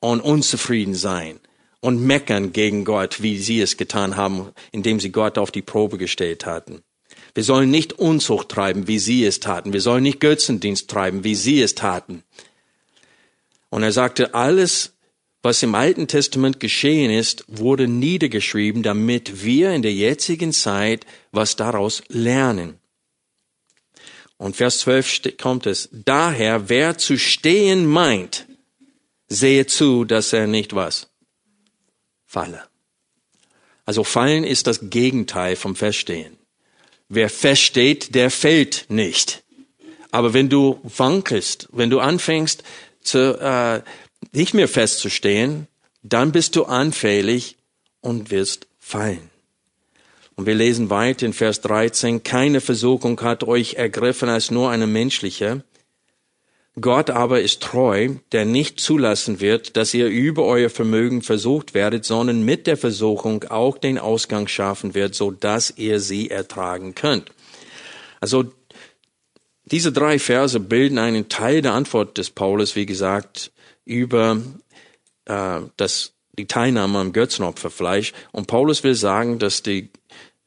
[0.01, 1.41] und unzufrieden sein
[1.81, 5.99] und meckern gegen Gott, wie sie es getan haben, indem sie Gott auf die Probe
[5.99, 6.83] gestellt hatten.
[7.35, 9.73] Wir sollen nicht Unzucht treiben, wie sie es taten.
[9.73, 12.23] Wir sollen nicht Götzendienst treiben, wie sie es taten.
[13.69, 14.95] Und er sagte, alles,
[15.43, 21.57] was im Alten Testament geschehen ist, wurde niedergeschrieben, damit wir in der jetzigen Zeit was
[21.57, 22.79] daraus lernen.
[24.37, 25.89] Und Vers 12 kommt es.
[25.93, 28.47] Daher, wer zu stehen meint,
[29.29, 31.09] sehe zu, dass er nicht was?
[32.27, 32.63] Falle.
[33.87, 36.39] Also fallen ist das Gegenteil vom Feststehen.
[37.09, 39.45] Wer feststeht, der fällt nicht.
[40.11, 42.63] Aber wenn du wankelst, wenn du anfängst,
[43.03, 43.83] zu, äh,
[44.33, 45.69] nicht mehr festzustehen,
[46.03, 47.57] dann bist du anfällig
[48.01, 49.31] und wirst fallen.
[50.37, 54.87] Und wir lesen weiter in Vers 13, keine Versuchung hat euch ergriffen als nur eine
[54.87, 55.63] menschliche.
[56.81, 62.05] Gott aber ist treu, der nicht zulassen wird, dass ihr über euer Vermögen versucht werdet,
[62.05, 67.31] sondern mit der Versuchung auch den Ausgang schaffen wird, so dass ihr sie ertragen könnt.
[68.21, 68.53] Also
[69.67, 73.53] diese drei Verse bilden einen Teil der Antwort des Paulus, wie gesagt,
[73.85, 74.41] über
[75.27, 78.13] äh, das, die Teilnahme am Götzenopferfleisch.
[78.33, 79.91] Und Paulus will sagen, dass die,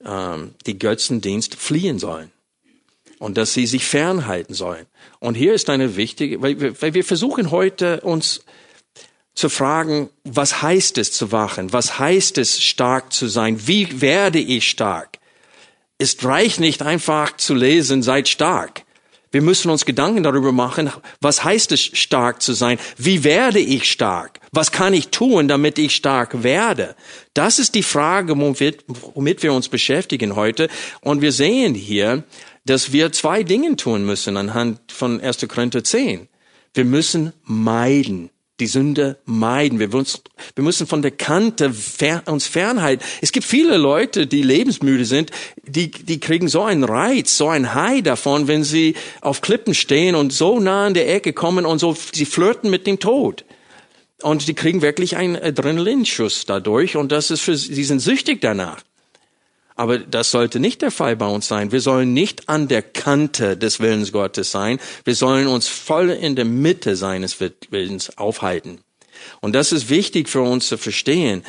[0.08, 2.32] äh, die Götzendienst fliehen sollen
[3.20, 4.86] und dass sie sich fernhalten sollen.
[5.20, 8.42] Und hier ist eine wichtige, weil wir, weil wir versuchen heute uns
[9.34, 11.72] zu fragen, was heißt es zu wachen?
[11.72, 13.68] Was heißt es stark zu sein?
[13.68, 15.20] Wie werde ich stark?
[16.00, 18.84] Es reicht nicht einfach zu lesen, seid stark.
[19.38, 20.90] Wir müssen uns Gedanken darüber machen,
[21.22, 22.80] was heißt es stark zu sein?
[22.98, 24.40] Wie werde ich stark?
[24.52, 26.96] Was kann ich tun, damit ich stark werde?
[27.36, 30.70] Das ist die Frage, womit, wir uns beschäftigen heute.
[31.02, 32.24] Und wir sehen hier,
[32.66, 35.48] dass wir zwei Dinge tun müssen anhand von 1.
[35.48, 36.28] Korinther 10.
[36.74, 39.80] Wir müssen meiden die Sünde meiden.
[39.80, 43.06] Wir, wir müssen von der Kante fer, uns fernhalten.
[43.22, 45.32] Es gibt viele Leute, die lebensmüde sind,
[45.64, 50.16] die, die kriegen so einen Reiz, so ein High davon, wenn sie auf Klippen stehen
[50.16, 53.46] und so nah an der Ecke kommen und so, sie flirten mit dem Tod.
[54.24, 58.82] Und die kriegen wirklich einen Adrenalinschuss dadurch und das ist für sie sind süchtig danach.
[59.78, 61.72] Aber das sollte nicht der Fall bei uns sein.
[61.72, 64.80] Wir sollen nicht an der Kante des Willens Gottes sein.
[65.06, 68.80] Wir sollen uns voll in der Mitte seines Willens aufhalten.
[69.40, 71.44] Und das ist wichtig für uns zu verstehen.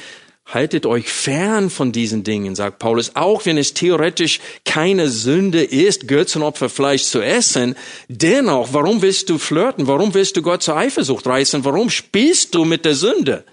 [0.47, 3.17] Haltet euch fern von diesen Dingen, sagt Paulus.
[3.17, 7.77] Auch wenn es theoretisch keine Sünde ist, Götzenopferfleisch zu essen,
[8.09, 9.87] dennoch, warum willst du flirten?
[9.87, 11.64] Warum willst du Gott zur Eifersucht reißen?
[11.64, 13.45] Warum spielst du mit der Sünde?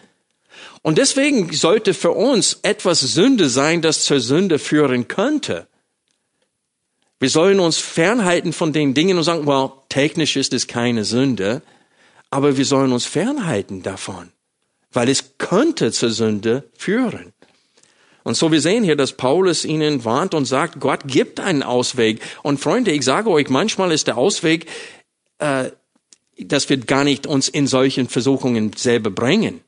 [0.86, 5.65] Und deswegen sollte für uns etwas Sünde sein, das zur Sünde führen könnte.
[7.19, 11.63] Wir sollen uns fernhalten von den Dingen und sagen, well, technisch ist es keine Sünde,
[12.30, 14.32] aber wir sollen uns fernhalten davon,
[14.93, 17.34] weil es könnte zur Sünde führen.
[18.24, 22.21] Und so wir sehen hier, dass Paulus ihnen warnt und sagt, Gott gibt einen Ausweg.
[22.43, 24.67] Und Freunde, ich sage euch, manchmal ist der Ausweg,
[25.39, 25.71] äh,
[26.38, 29.64] dass wir gar nicht uns in solchen Versuchungen selber bringen.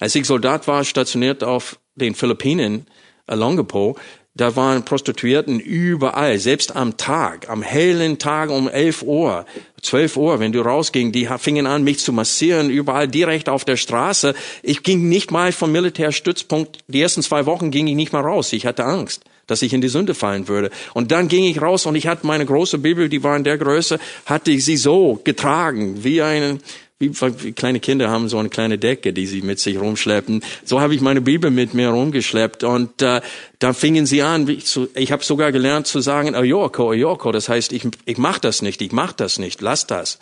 [0.00, 2.86] Als ich Soldat war, stationiert auf den Philippinen,
[3.26, 3.96] äh, Longapo,
[4.34, 9.46] da waren Prostituierten überall, selbst am Tag, am hellen Tag um 11 Uhr,
[9.80, 13.76] 12 Uhr, wenn du rausging, die fingen an, mich zu massieren, überall direkt auf der
[13.76, 14.34] Straße.
[14.62, 18.52] Ich ging nicht mal vom Militärstützpunkt, die ersten zwei Wochen ging ich nicht mal raus,
[18.52, 20.70] ich hatte Angst dass ich in die Sünde fallen würde.
[20.92, 23.58] Und dann ging ich raus und ich hatte meine große Bibel, die war in der
[23.58, 26.58] Größe, hatte ich sie so getragen, wie eine,
[26.98, 30.42] wie, wie kleine Kinder haben so eine kleine Decke, die sie mit sich rumschleppen.
[30.64, 33.20] So habe ich meine Bibel mit mir rumgeschleppt und äh,
[33.58, 34.48] dann fingen sie an.
[34.48, 37.32] Ich, zu, ich habe sogar gelernt zu sagen, Oyoko, Oyoko.
[37.32, 40.18] Das heißt, ich, ich mach das nicht, ich mach das nicht, lass das.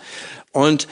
[0.53, 0.89] Und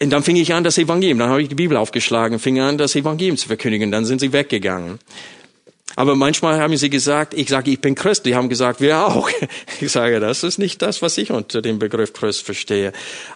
[0.00, 1.18] und dann fing ich an, das Evangelium.
[1.18, 3.92] Dann habe ich die Bibel aufgeschlagen, fing an, das Evangelium zu verkündigen.
[3.92, 4.98] Dann sind sie weggegangen.
[5.96, 8.26] Aber manchmal haben sie gesagt, ich sage, ich bin Christ.
[8.26, 9.30] Die haben gesagt, wir auch.
[9.80, 12.92] Ich sage, das ist nicht das, was ich unter dem Begriff Christ verstehe.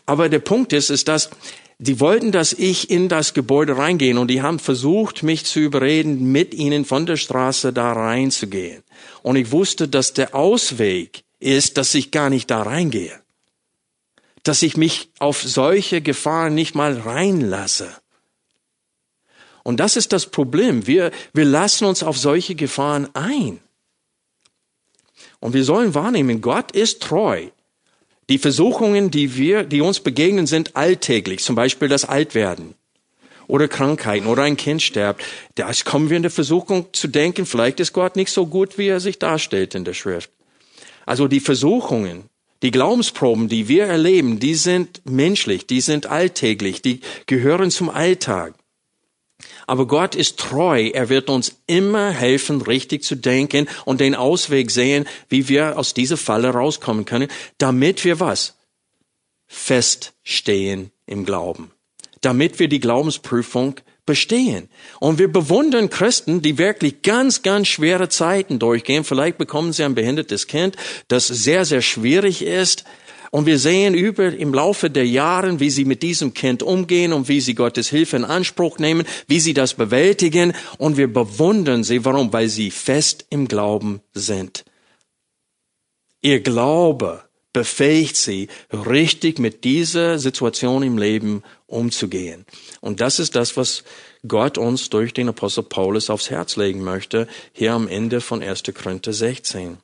[0.07, 1.31] Aber der Punkt ist, ist, dass
[1.79, 6.33] die wollten, dass ich in das Gebäude reingehe und die haben versucht, mich zu überreden,
[6.33, 8.83] mit ihnen von der Straße da reinzugehen.
[9.23, 13.21] Und ich wusste, dass der Ausweg ist, dass ich gar nicht da reingehe.
[14.43, 17.89] Dass ich mich auf solche Gefahren nicht mal reinlasse.
[19.69, 20.87] Und das ist das Problem.
[20.87, 23.61] Wir, wir lassen uns auf solche Gefahren ein.
[25.41, 27.49] Und wir sollen wahrnehmen, Gott ist treu.
[28.31, 31.45] Die Versuchungen, die wir, die uns begegnen, sind alltäglich.
[31.45, 32.77] Zum Beispiel das Altwerden
[33.47, 35.23] oder Krankheiten oder ein Kind sterbt.
[35.57, 38.89] Da kommen wir in der Versuchung zu denken, vielleicht ist Gott nicht so gut, wie
[38.89, 40.31] er sich darstellt in der Schrift.
[41.05, 42.25] Also die Versuchungen,
[42.63, 48.55] die Glaubensproben, die wir erleben, die sind menschlich, die sind alltäglich, die gehören zum Alltag.
[49.69, 50.89] Aber Gott ist treu.
[50.95, 55.93] Er wird uns immer helfen, richtig zu denken und den Ausweg sehen, wie wir aus
[55.93, 57.29] dieser Falle rauskommen können,
[57.59, 58.57] damit wir was?
[59.47, 61.71] Feststehen im Glauben.
[62.23, 63.75] Damit wir die Glaubensprüfung
[64.07, 64.71] bestehen.
[65.01, 69.05] Und wir bewundern Christen, die wirklich ganz, ganz schwere Zeiten durchgehen.
[69.05, 70.77] Vielleicht bekommen sie ein behindertes Kind,
[71.09, 72.85] das sehr, sehr schwierig ist.
[73.31, 77.29] Und wir sehen über im Laufe der Jahre, wie sie mit diesem Kind umgehen und
[77.29, 80.55] wie sie Gottes Hilfe in Anspruch nehmen, wie sie das bewältigen.
[80.79, 82.05] Und wir bewundern sie.
[82.05, 82.33] Warum?
[82.33, 84.65] Weil sie fest im Glauben sind.
[86.21, 87.23] Ihr Glaube
[87.53, 92.45] befähigt sie, richtig mit dieser Situation im Leben umzugehen.
[92.81, 93.85] Und das ist das, was
[94.27, 98.63] Gott uns durch den Apostel Paulus aufs Herz legen möchte, hier am Ende von 1.
[98.75, 99.79] Korinther 16.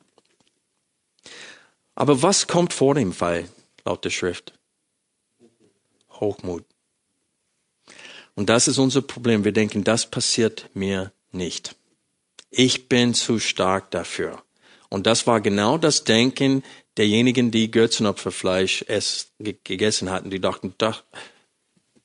[1.95, 3.47] Aber was kommt vor dem Fall,
[3.85, 4.53] laut der Schrift?
[6.11, 6.65] Hochmut.
[8.35, 9.45] Und das ist unser Problem.
[9.45, 11.75] Wir denken, das passiert mir nicht.
[12.49, 14.43] Ich bin zu stark dafür.
[14.89, 16.63] Und das war genau das Denken
[16.97, 20.29] derjenigen, die Götzenopferfleisch es, gegessen hatten.
[20.29, 20.73] Die dachten,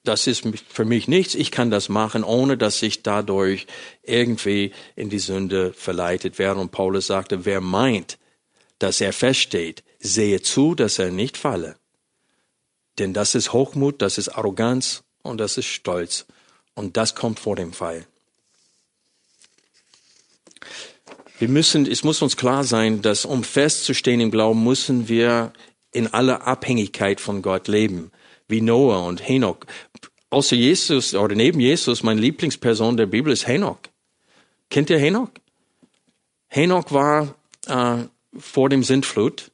[0.03, 3.67] das ist für mich nichts, ich kann das machen, ohne dass ich dadurch
[4.03, 6.61] irgendwie in die Sünde verleitet werde.
[6.61, 8.19] Und Paulus sagte, wer meint,
[8.81, 11.77] dass er feststeht, sehe zu, dass er nicht falle.
[12.99, 16.27] Denn das ist Hochmut, das ist Arroganz und das ist Stolz.
[16.75, 18.07] Und das kommt vor dem Fall.
[21.39, 25.53] Wir müssen, es muss uns klar sein, dass um festzustehen im Glauben, müssen wir
[25.93, 28.11] in aller Abhängigkeit von Gott leben.
[28.49, 29.59] Wie Noah und Henoch.
[30.31, 33.79] Außer Jesus oder neben Jesus, meine Lieblingsperson der Bibel ist Henoch.
[34.71, 35.31] Kennt ihr Henoch?
[36.47, 37.35] Henoch war
[37.67, 38.05] äh,
[38.37, 39.51] vor dem Sintflut,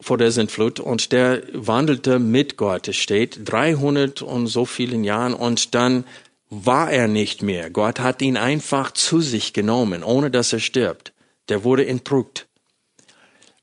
[0.00, 2.88] vor der Sintflut und der wandelte mit Gott.
[2.88, 6.04] Es steht 300 und so vielen Jahren und dann
[6.50, 7.70] war er nicht mehr.
[7.70, 11.12] Gott hat ihn einfach zu sich genommen, ohne dass er stirbt.
[11.48, 12.46] Der wurde entrückt.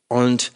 [0.07, 0.51] Und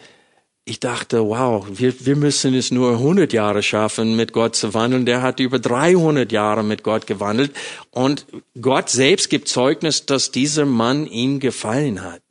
[0.66, 5.08] ich dachte, wow, wir, wir müssen es nur 100 Jahre schaffen, mit Gott zu wandeln.
[5.08, 7.52] Der hat über 300 Jahre mit Gott gewandelt.
[7.90, 8.28] Und
[8.62, 12.22] Gott selbst gibt Zeugnis, dass dieser Mann ihm gefallen hat.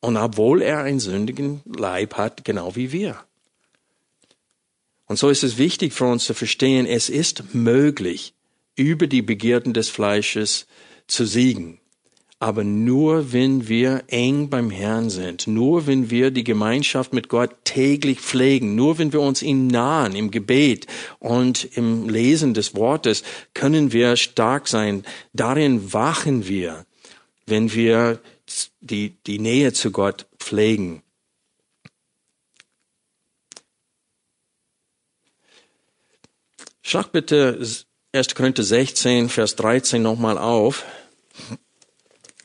[0.00, 3.16] Und obwohl er einen sündigen Leib hat, genau wie wir.
[5.06, 8.34] Und so ist es wichtig für uns zu verstehen, es ist möglich,
[8.76, 10.66] über die Begierden des Fleisches
[11.06, 11.80] zu siegen.
[12.40, 17.50] Aber nur wenn wir eng beim Herrn sind, nur wenn wir die Gemeinschaft mit Gott
[17.64, 20.86] täglich pflegen, nur wenn wir uns ihm nahen im Gebet
[21.18, 23.24] und im Lesen des Wortes,
[23.54, 25.04] können wir stark sein.
[25.32, 26.86] Darin wachen wir,
[27.46, 28.20] wenn wir
[28.80, 31.02] die, die Nähe zu Gott pflegen.
[36.82, 37.60] Schlag bitte
[38.12, 38.34] 1.
[38.34, 40.84] Korinther 16, Vers 13 nochmal auf.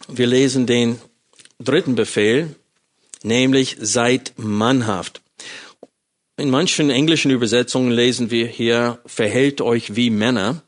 [0.09, 0.99] Wir lesen den
[1.59, 2.55] dritten Befehl,
[3.23, 5.21] nämlich seid mannhaft.
[6.35, 10.63] In manchen englischen Übersetzungen lesen wir hier, verhält euch wie Männer.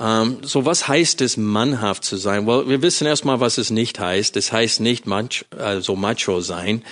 [0.00, 2.46] Ähm, so was heißt es, mannhaft zu sein?
[2.46, 4.36] Well, wir wissen erstmal, was es nicht heißt.
[4.36, 6.82] Es heißt nicht macho, also macho sein.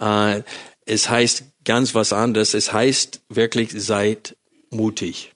[0.00, 0.42] Äh,
[0.86, 2.54] es heißt ganz was anderes.
[2.54, 4.36] Es heißt wirklich, seid
[4.70, 5.32] mutig.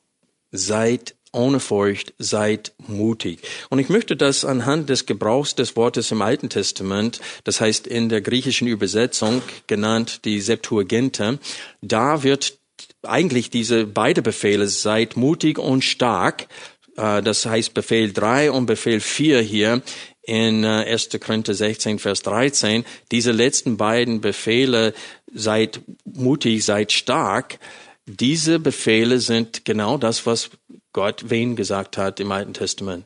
[0.52, 3.40] Seid ohne Furcht, seid mutig.
[3.68, 8.08] Und ich möchte das anhand des Gebrauchs des Wortes im Alten Testament, das heißt in
[8.08, 11.38] der griechischen Übersetzung genannt die Septuaginta,
[11.82, 12.58] da wird
[13.02, 16.48] eigentlich diese beide Befehle, seid mutig und stark,
[16.96, 19.82] das heißt Befehl 3 und Befehl 4 hier
[20.22, 21.14] in 1.
[21.14, 24.94] Äh, Korinther 16, Vers 13, diese letzten beiden Befehle,
[25.32, 27.58] seid mutig, seid stark,
[28.06, 30.50] diese Befehle sind genau das, was
[30.92, 33.04] Gott wen gesagt hat im Alten Testament?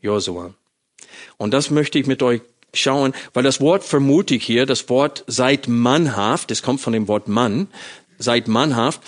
[0.00, 0.54] Josua.
[1.36, 2.40] Und das möchte ich mit euch
[2.74, 7.28] schauen, weil das Wort vermutig hier, das Wort seid mannhaft, das kommt von dem Wort
[7.28, 7.68] Mann,
[8.18, 9.00] seid mannhaft,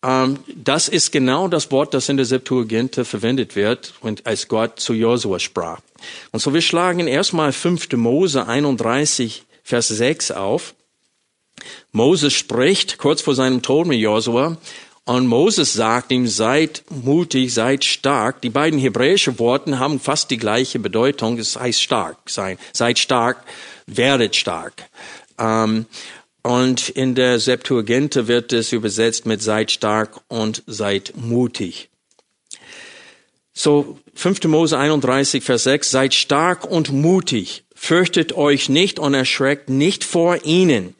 [0.00, 3.94] das ist genau das Wort, das in der Septuaginta verwendet wird,
[4.24, 5.80] als Gott zu Josua sprach.
[6.30, 7.92] Und so wir schlagen erstmal 5.
[7.94, 10.74] Mose 31, Vers 6 auf.
[11.90, 14.56] Moses spricht kurz vor seinem Tod mit Josua
[15.08, 18.42] und Moses sagt ihm, seid mutig, seid stark.
[18.42, 21.38] Die beiden hebräischen Worte haben fast die gleiche Bedeutung.
[21.38, 22.58] Es heißt stark sein.
[22.74, 23.42] Seid stark,
[23.86, 24.88] werdet stark.
[25.38, 25.86] Ähm,
[26.42, 31.88] und in der Septuaginta wird es übersetzt mit seid stark und seid mutig.
[33.52, 34.44] So, 5.
[34.44, 40.44] Mose 31, Vers 6, seid stark und mutig, fürchtet euch nicht und erschreckt nicht vor
[40.44, 40.94] ihnen.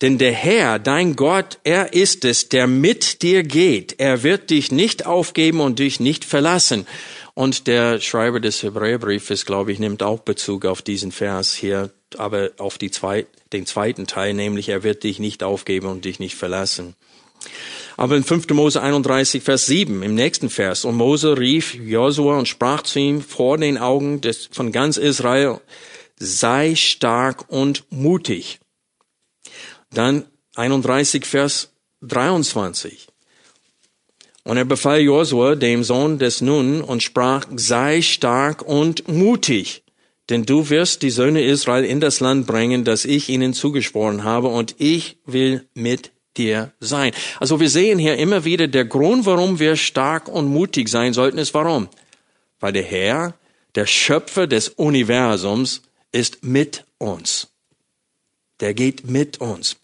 [0.00, 3.96] Denn der Herr, dein Gott, er ist es, der mit dir geht.
[3.98, 6.86] Er wird dich nicht aufgeben und dich nicht verlassen.
[7.38, 12.50] Und der Schreiber des Hebräerbriefes, glaube ich, nimmt auch Bezug auf diesen Vers hier, aber
[12.58, 16.34] auf die zwei, den zweiten Teil, nämlich er wird dich nicht aufgeben und dich nicht
[16.34, 16.96] verlassen.
[17.96, 18.48] Aber in 5.
[18.48, 23.22] Mose 31, Vers 7, im nächsten Vers, und Mose rief Josua und sprach zu ihm
[23.22, 25.60] vor den Augen des, von ganz Israel,
[26.18, 28.58] sei stark und mutig
[29.90, 30.24] dann
[30.56, 31.70] 31 Vers
[32.00, 33.07] 23.
[34.48, 39.82] Und er befahl Josua, dem Sohn des Nun, und sprach, sei stark und mutig,
[40.30, 44.48] denn du wirst die Söhne Israel in das Land bringen, das ich ihnen zugeschworen habe,
[44.48, 47.12] und ich will mit dir sein.
[47.38, 51.36] Also wir sehen hier immer wieder, der Grund, warum wir stark und mutig sein sollten,
[51.36, 51.90] ist warum?
[52.58, 53.34] Weil der Herr,
[53.74, 57.48] der Schöpfer des Universums, ist mit uns.
[58.60, 59.76] Der geht mit uns.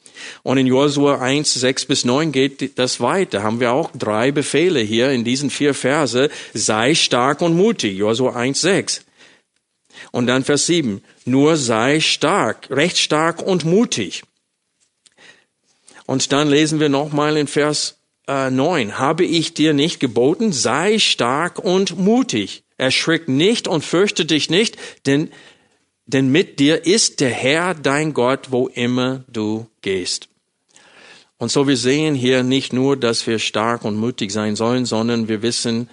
[0.42, 3.42] Und in Josua 1, 6 bis 9 geht das weiter.
[3.42, 6.30] Haben wir auch drei Befehle hier in diesen vier Verse.
[6.52, 7.96] Sei stark und mutig.
[7.96, 9.04] Josua 1, 6.
[10.12, 11.02] Und dann Vers 7.
[11.24, 14.22] Nur sei stark, recht stark und mutig.
[16.06, 17.98] Und dann lesen wir nochmal in Vers
[18.28, 18.98] äh, 9.
[18.98, 22.64] Habe ich dir nicht geboten, sei stark und mutig.
[22.76, 25.30] Erschrick nicht und fürchte dich nicht, denn,
[26.06, 30.28] denn mit dir ist der Herr dein Gott, wo immer du gehst.
[31.38, 35.28] Und so wir sehen hier nicht nur, dass wir stark und mutig sein sollen, sondern
[35.28, 35.88] wir wissen,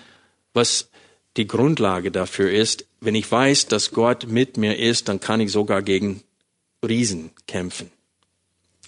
[0.53, 0.89] was
[1.37, 2.85] die Grundlage dafür ist.
[2.99, 6.23] Wenn ich weiß, dass Gott mit mir ist, dann kann ich sogar gegen
[6.85, 7.91] Riesen kämpfen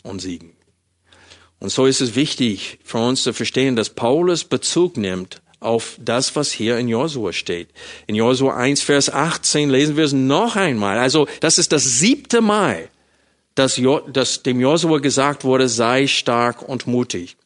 [0.04, 0.54] und siegen.
[1.60, 6.36] Und so ist es wichtig für uns zu verstehen, dass Paulus Bezug nimmt auf das,
[6.36, 7.70] was hier in Josua steht.
[8.08, 10.98] In Josua 1, Vers 18 lesen wir es noch einmal.
[10.98, 12.90] Also das ist das siebte Mal,
[13.56, 17.38] dass, jo, dass dem Josua gesagt wurde, sei stark und mutig.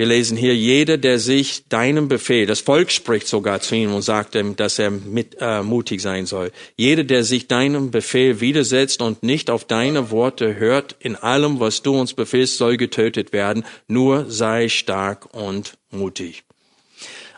[0.00, 4.00] Wir lesen hier, jeder, der sich deinem Befehl, das Volk spricht sogar zu ihm und
[4.00, 6.52] sagt ihm, dass er mit, äh, mutig sein soll.
[6.74, 11.82] Jeder, der sich deinem Befehl widersetzt und nicht auf deine Worte hört, in allem, was
[11.82, 13.62] du uns befiehlst, soll getötet werden.
[13.88, 16.44] Nur sei stark und mutig.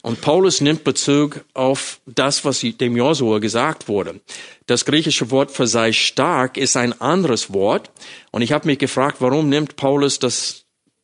[0.02, 4.20] Und Paulus nimmt Bezug auf das, was dem Josua gesagt wurde.
[4.66, 7.90] Das griechische Wort für sei stark ist ein anderes Wort.
[8.30, 10.62] Und ich habe mich gefragt, warum nimmt Paulus das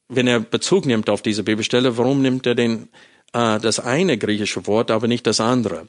[0.08, 2.88] wenn er Bezug nimmt auf diese Bibelstelle, warum nimmt er den,
[3.32, 5.88] äh, das eine griechische Wort, aber nicht das andere?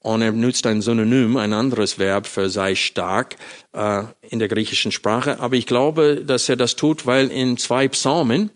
[0.00, 3.36] Und er nutzt ein Synonym, ein anderes Verb für sei stark
[3.72, 5.40] äh, in der griechischen Sprache.
[5.40, 8.50] Aber ich glaube, dass er das tut, weil in zwei Psalmen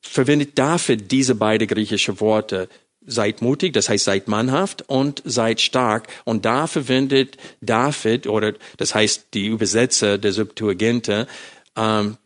[0.00, 2.68] verwendet David diese beiden griechische Worte.
[3.10, 6.08] Seid mutig, das heißt seid mannhaft und seid stark.
[6.24, 11.26] Und da verwendet David, oder das heißt die Übersetzer der Septuaginte,
[11.74, 12.18] ähm,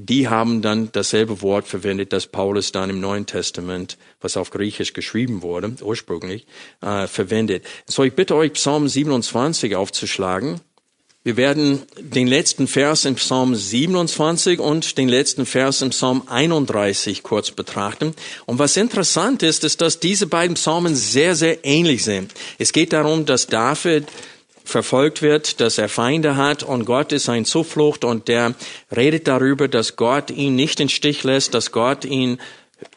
[0.00, 4.92] die haben dann dasselbe Wort verwendet, das Paulus dann im Neuen Testament, was auf Griechisch
[4.92, 6.46] geschrieben wurde, ursprünglich,
[6.80, 7.64] äh, verwendet.
[7.86, 10.60] So, ich bitte euch, Psalm 27 aufzuschlagen.
[11.24, 17.24] Wir werden den letzten Vers im Psalm 27 und den letzten Vers im Psalm 31
[17.24, 18.14] kurz betrachten.
[18.46, 22.32] Und was interessant ist, ist, dass diese beiden Psalmen sehr, sehr ähnlich sind.
[22.58, 24.06] Es geht darum, dass David
[24.68, 28.54] verfolgt wird, dass er Feinde hat und Gott ist sein Zuflucht und der
[28.94, 32.38] redet darüber, dass Gott ihn nicht in Stich lässt, dass Gott ihn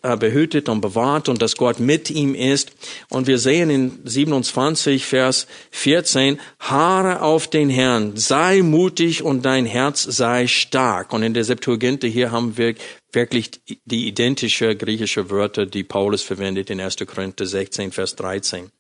[0.04, 2.72] äh, behütet und bewahrt und dass Gott mit ihm ist.
[3.10, 9.66] Und wir sehen in 27 Vers 14, Haare auf den Herrn, sei mutig und dein
[9.66, 11.14] Herz sei stark.
[11.14, 12.76] Und in der Septuaginte hier haben wir
[13.14, 13.50] wirklich
[13.86, 16.98] die identische griechische Wörter, die Paulus verwendet in 1.
[17.08, 18.72] Korinther 16, Vers 13.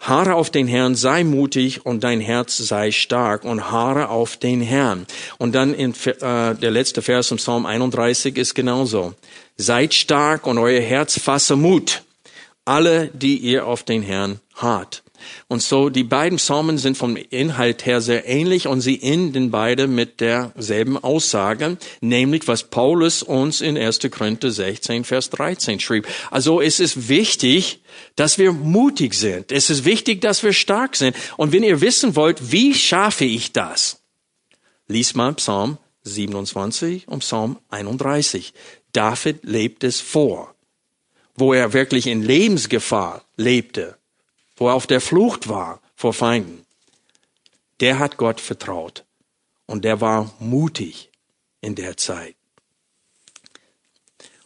[0.00, 4.60] Haare auf den Herrn, sei mutig und dein Herz sei stark und haare auf den
[4.60, 5.06] Herrn.
[5.38, 9.14] Und dann in, äh, der letzte Vers im Psalm 31 ist genauso.
[9.56, 12.02] Seid stark und euer Herz fasse Mut.
[12.64, 15.02] Alle, die ihr auf den Herrn hart.
[15.48, 19.86] Und so, die beiden Psalmen sind vom Inhalt her sehr ähnlich und sie enden beide
[19.86, 24.00] mit derselben Aussage, nämlich was Paulus uns in 1.
[24.10, 26.06] Korinther 16, Vers 13 schrieb.
[26.30, 27.80] Also es ist wichtig,
[28.16, 29.52] dass wir mutig sind.
[29.52, 31.16] Es ist wichtig, dass wir stark sind.
[31.36, 34.00] Und wenn ihr wissen wollt, wie schaffe ich das?
[34.86, 38.54] Lies mal Psalm 27 und Psalm 31.
[38.92, 40.54] David lebt es vor,
[41.36, 43.97] wo er wirklich in Lebensgefahr lebte
[44.58, 46.64] wo er auf der Flucht war vor Feinden,
[47.80, 49.04] der hat Gott vertraut
[49.66, 51.10] und der war mutig
[51.60, 52.34] in der Zeit.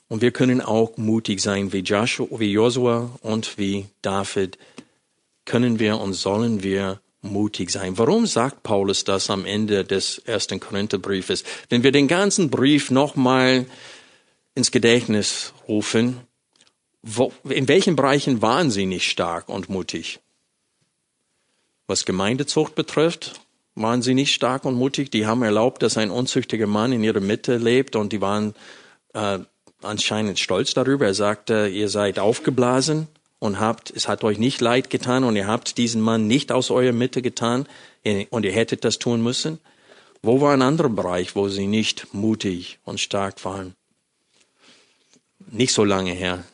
[0.08, 4.58] Und wir können auch mutig sein wie Joshua, wie Joshua und wie David.
[5.46, 7.96] Können wir und sollen wir mutig sein.
[7.96, 11.44] Warum sagt Paulus das am Ende des ersten Korintherbriefes?
[11.70, 13.64] Wenn wir den ganzen Brief nochmal
[14.54, 16.20] ins Gedächtnis rufen,
[17.02, 20.20] wo, in welchen Bereichen waren sie nicht stark und mutig?
[21.86, 23.40] Was Gemeindezucht betrifft,
[23.74, 25.10] waren sie nicht stark und mutig.
[25.10, 28.54] Die haben erlaubt, dass ein unzüchtiger Mann in ihrer Mitte lebt und die waren
[29.14, 29.38] äh,
[29.82, 31.06] anscheinend stolz darüber.
[31.06, 35.46] Er sagte, ihr seid aufgeblasen und habt, es hat euch nicht leid getan und ihr
[35.46, 37.66] habt diesen Mann nicht aus eurer Mitte getan
[38.30, 39.58] und ihr hättet das tun müssen.
[40.22, 43.74] Wo war ein anderer Bereich, wo sie nicht mutig und stark waren?
[45.50, 46.44] Nicht so lange her.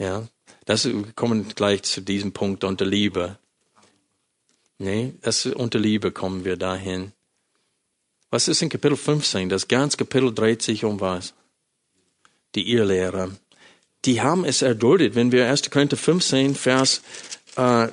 [0.00, 0.26] Ja,
[0.64, 3.38] das wir kommen gleich zu diesem Punkt unter Liebe.
[4.78, 7.12] Nee, das unter Liebe kommen wir dahin.
[8.30, 9.50] Was ist in Kapitel 15?
[9.50, 11.34] Das ganze Kapitel dreht sich um was?
[12.54, 13.30] Die Irrlehrer.
[14.06, 15.16] Die haben es erduldet.
[15.16, 15.70] Wenn wir 1.
[15.70, 17.02] Korinther 15, Vers
[17.56, 17.88] äh,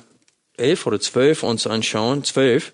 [0.56, 2.72] 11 oder 12 uns anschauen, 12,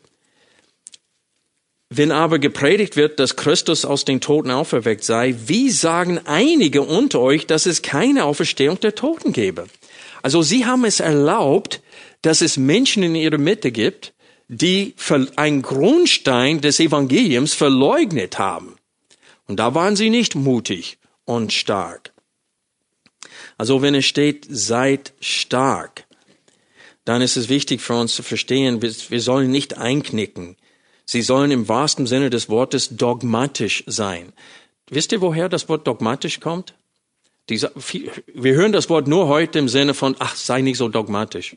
[1.90, 7.20] wenn aber gepredigt wird, dass Christus aus den Toten auferweckt sei, wie sagen einige unter
[7.20, 9.66] euch, dass es keine Auferstehung der Toten gebe?
[10.22, 11.82] Also sie haben es erlaubt,
[12.22, 14.14] dass es Menschen in ihrer Mitte gibt,
[14.48, 14.94] die
[15.36, 18.76] ein Grundstein des Evangeliums verleugnet haben.
[19.46, 22.12] Und da waren sie nicht mutig und stark.
[23.58, 26.04] Also wenn es steht, seid stark,
[27.04, 30.56] dann ist es wichtig für uns zu verstehen, wir sollen nicht einknicken.
[31.04, 34.32] Sie sollen im wahrsten Sinne des Wortes dogmatisch sein.
[34.88, 36.74] Wisst ihr, woher das Wort dogmatisch kommt?
[37.48, 37.72] Diese,
[38.32, 41.56] wir hören das Wort nur heute im Sinne von, ach, sei nicht so dogmatisch.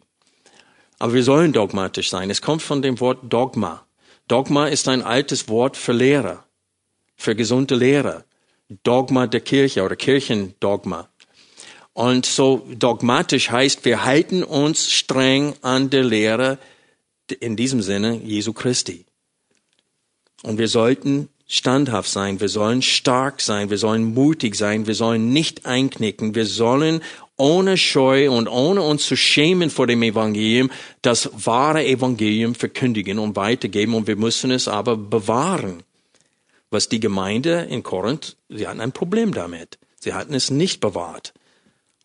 [1.00, 2.30] Aber wir sollen dogmatisch sein.
[2.30, 3.86] Es kommt von dem Wort Dogma.
[4.28, 6.44] Dogma ist ein altes Wort für Lehrer,
[7.16, 8.26] für gesunde Lehrer.
[8.84, 11.08] Dogma der Kirche oder Kirchendogma.
[11.94, 16.60] Und so dogmatisch heißt, wir halten uns streng an der Lehre,
[17.40, 19.07] in diesem Sinne Jesu Christi.
[20.44, 25.32] Und wir sollten standhaft sein, wir sollen stark sein, wir sollen mutig sein, wir sollen
[25.32, 27.02] nicht einknicken, wir sollen
[27.38, 30.72] ohne Scheu und ohne uns zu schämen vor dem Evangelium
[31.02, 33.94] das wahre Evangelium verkündigen und weitergeben.
[33.94, 35.84] Und wir müssen es aber bewahren.
[36.70, 39.78] Was die Gemeinde in Korinth, sie hatten ein Problem damit.
[40.00, 41.34] Sie hatten es nicht bewahrt.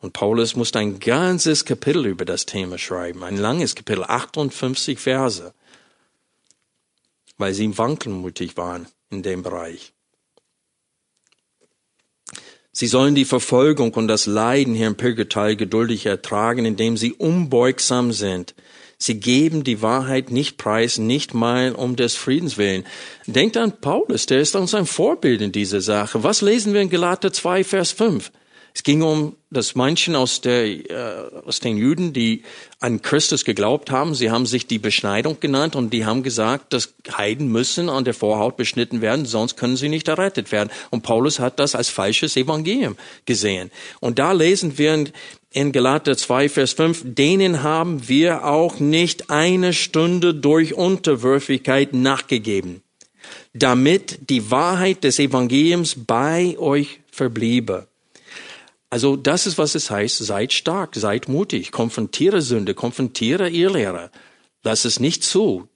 [0.01, 5.53] Und Paulus musste ein ganzes Kapitel über das Thema schreiben, ein langes Kapitel, 58 Verse,
[7.43, 9.93] weil sie wankelmutig waren in dem Bereich.
[12.71, 18.13] Sie sollen die Verfolgung und das Leiden hier im Purgatal geduldig ertragen, indem sie unbeugsam
[18.13, 18.55] sind.
[18.97, 22.85] Sie geben die Wahrheit nicht preis, nicht mal um des Friedens willen.
[23.27, 26.23] Denkt an Paulus, der ist uns ein Vorbild in dieser Sache.
[26.23, 28.31] Was lesen wir in Galater 2, Vers 5?
[28.75, 32.43] Es ging um, dass manchen aus, der, äh, aus den Juden, die
[32.81, 36.95] an Christus geglaubt haben, sie haben sich die Beschneidung genannt und die haben gesagt, dass
[37.17, 40.71] Heiden müssen an der Vorhaut beschnitten werden, sonst können sie nicht errettet werden.
[40.91, 42.97] Und Paulus hat das als falsches Evangelium
[43.27, 43.71] gesehen.
[44.01, 45.11] Und da lesen wir in,
[45.51, 52.83] in Galater 2, Vers 5, denen haben wir auch nicht eine Stunde durch Unterwürfigkeit nachgegeben,
[53.53, 57.87] damit die Wahrheit des Evangeliums bei euch verbliebe.
[58.93, 64.11] Also das ist, was es heißt, seid stark, seid mutig, konfrontiere Sünde, konfrontiere Irrlehrer.
[64.65, 65.67] Lass es nicht zu.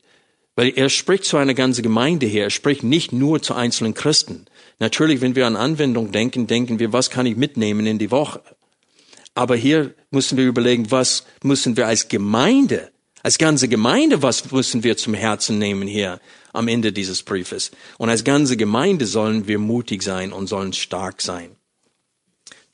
[0.55, 4.45] Weil er spricht zu einer ganzen Gemeinde hier, er spricht nicht nur zu einzelnen Christen.
[4.81, 8.43] Natürlich, wenn wir an Anwendung denken, denken wir, was kann ich mitnehmen in die Woche?
[9.35, 12.91] Aber hier müssen wir überlegen, was müssen wir als Gemeinde,
[13.23, 16.21] als ganze Gemeinde, was müssen wir zum Herzen nehmen hier
[16.53, 17.71] am Ende dieses Briefes?
[17.97, 21.56] Und als ganze Gemeinde sollen wir mutig sein und sollen stark sein.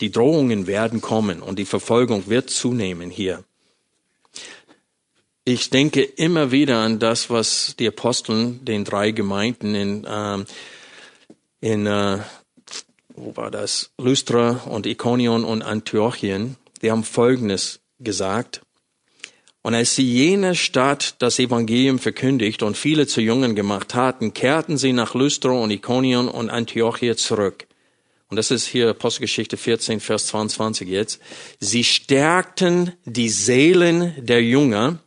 [0.03, 3.45] Die Drohungen werden kommen und die Verfolgung wird zunehmen hier.
[5.45, 10.45] Ich denke immer wieder an das, was die Aposteln den drei Gemeinden in, ähm,
[11.61, 12.19] in äh,
[13.15, 13.93] wo war das?
[13.97, 18.61] Lystra und Ikonion und Antiochien, die haben Folgendes gesagt.
[19.63, 24.79] Und als sie jene Stadt das Evangelium verkündigt und viele zu Jungen gemacht hatten, kehrten
[24.79, 27.69] sie nach Lystra und Ikonion und Antiochia zurück.
[28.33, 31.21] Und das ist hier Apostelgeschichte 14, Vers 22 jetzt.
[31.61, 35.01] Sie stärkten die Seelen der Jünger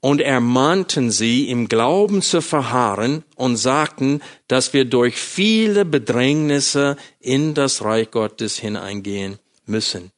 [0.00, 7.54] und ermahnten sie, im Glauben zu verharren und sagten, dass wir durch viele Bedrängnisse in
[7.54, 10.10] das Reich Gottes hineingehen müssen.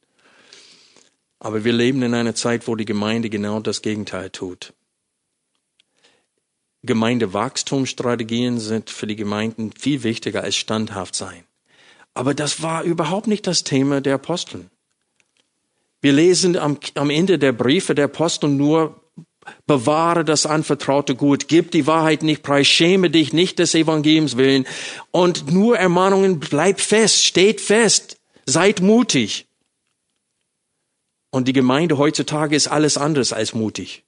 [1.37, 4.73] Aber wir leben in einer Zeit, wo die Gemeinde genau das Gegenteil tut.
[6.81, 11.43] Gemeindewachstumsstrategien sind für die Gemeinden viel wichtiger als standhaft sein.
[12.13, 14.69] Aber das war überhaupt nicht das Thema der Aposteln.
[16.01, 19.01] Wir lesen am, am Ende der Briefe der Apostel nur,
[19.65, 24.65] bewahre das anvertraute Gut, gib die Wahrheit nicht preis, schäme dich nicht des Evangeliums willen
[25.11, 29.47] und nur Ermahnungen, bleib fest, steht fest, seid mutig.
[31.29, 34.03] Und die Gemeinde heutzutage ist alles anderes als mutig.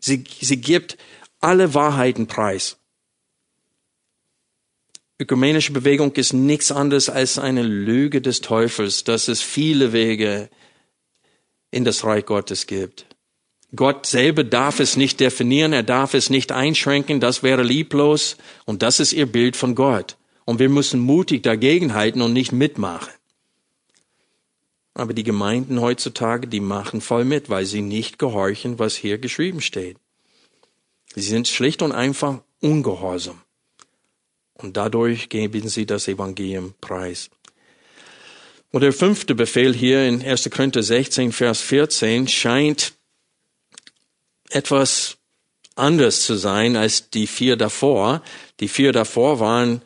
[0.00, 0.98] Sie, sie gibt
[1.40, 2.77] alle Wahrheiten preis.
[5.20, 10.48] Ökumenische Bewegung ist nichts anderes als eine Lüge des Teufels, dass es viele Wege
[11.72, 13.06] in das Reich Gottes gibt.
[13.74, 18.82] Gott selber darf es nicht definieren, er darf es nicht einschränken, das wäre lieblos und
[18.82, 20.16] das ist ihr Bild von Gott.
[20.44, 23.12] Und wir müssen mutig dagegenhalten und nicht mitmachen.
[24.94, 29.60] Aber die Gemeinden heutzutage, die machen voll mit, weil sie nicht gehorchen, was hier geschrieben
[29.60, 29.98] steht.
[31.14, 33.40] Sie sind schlicht und einfach ungehorsam.
[34.58, 37.30] Und dadurch geben sie das Evangelium preis.
[38.70, 40.50] Und der fünfte Befehl hier in 1.
[40.50, 42.92] Korinther 16, Vers 14 scheint
[44.50, 45.16] etwas
[45.74, 48.22] anders zu sein als die vier davor.
[48.60, 49.80] Die vier davor waren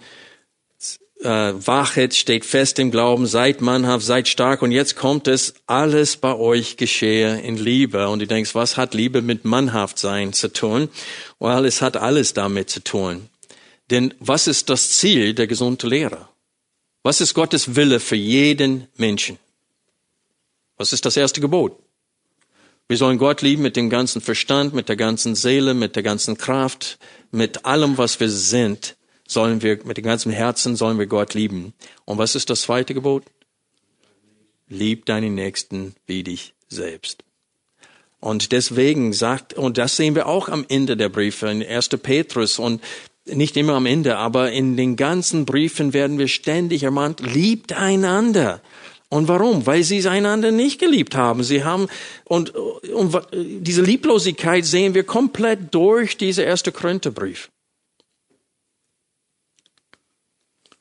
[1.23, 4.63] äh, wachet, steht fest im Glauben, seid mannhaft, seid stark.
[4.63, 8.09] Und jetzt kommt es, alles bei euch geschehe in Liebe.
[8.09, 10.89] Und du denkst, was hat Liebe mit mannhaft sein zu tun?
[11.39, 13.29] Well, es hat alles damit zu tun.
[13.91, 16.29] Denn was ist das Ziel der gesunden Lehre?
[17.03, 19.39] Was ist Gottes Wille für jeden Menschen?
[20.77, 21.77] Was ist das erste Gebot?
[22.89, 26.37] Wir sollen Gott lieben mit dem ganzen Verstand, mit der ganzen Seele, mit der ganzen
[26.37, 26.99] Kraft,
[27.31, 28.97] mit allem, was wir sind
[29.33, 31.73] sollen wir, mit dem ganzen Herzen sollen wir Gott lieben.
[32.05, 33.25] Und was ist das zweite Gebot?
[34.69, 37.25] Lieb deinen Nächsten wie dich selbst.
[38.21, 41.89] Und deswegen sagt, und das sehen wir auch am Ende der Briefe, in 1.
[41.89, 42.81] Petrus und
[43.27, 48.61] nicht immer am Ende, aber in den ganzen Briefen werden wir ständig ermahnt, liebt einander.
[49.09, 49.67] Und warum?
[49.67, 51.45] Weil sie einander nicht geliebt haben.
[51.45, 51.89] Sie haben,
[52.25, 57.52] und, und diese Lieblosigkeit sehen wir komplett durch diese erste Korintherbrief.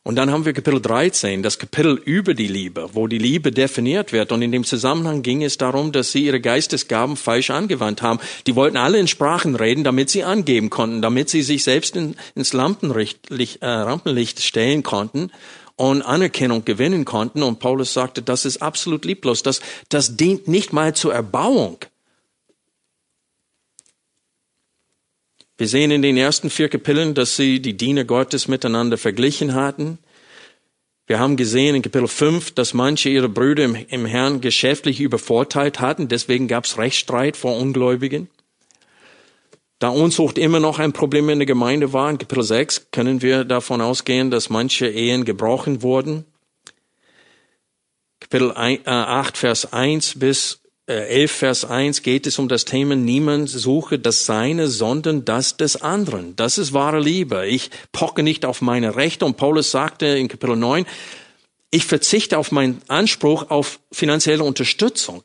[0.04, 4.12] Und dann haben wir Kapitel 13, das Kapitel über die Liebe, wo die Liebe definiert
[4.12, 4.32] wird.
[4.32, 8.20] Und in dem Zusammenhang ging es darum, dass sie ihre Geistesgaben falsch angewandt haben.
[8.48, 12.16] Die wollten alle in Sprachen reden, damit sie angeben konnten, damit sie sich selbst in,
[12.34, 15.32] ins Lampenlicht, äh, Rampenlicht stellen konnten
[15.76, 17.44] und Anerkennung gewinnen konnten.
[17.44, 19.44] Und Paulus sagte, das ist absolut lieblos.
[19.44, 21.78] Das, das dient nicht mal zur Erbauung.
[25.58, 30.00] Wir sehen in den ersten vier Kapiteln, dass sie die Diener Gottes miteinander verglichen hatten.
[31.08, 35.80] Wir haben gesehen in Kapitel 5, dass manche ihre Brüder im, im Herrn geschäftlich übervorteilt
[35.80, 36.08] hatten.
[36.08, 38.30] Deswegen gab es Rechtsstreit vor Ungläubigen.
[39.80, 43.44] Da Unzucht immer noch ein Problem in der Gemeinde war, in Kapitel 6 können wir
[43.44, 46.24] davon ausgehen, dass manche Ehen gebrochen wurden.
[48.20, 50.61] Kapitel 8, äh, Vers 1 bis
[50.92, 55.58] 11 äh, Vers 1 geht es um das Thema, niemand suche das Seine, sondern das
[55.58, 56.36] des anderen.
[56.36, 57.48] Das ist wahre Liebe.
[57.48, 59.26] Ich pocke nicht auf meine Rechte.
[59.26, 60.86] Und Paulus sagte in Kapitel 9,
[61.72, 65.24] ich verzichte auf meinen Anspruch auf finanzielle Unterstützung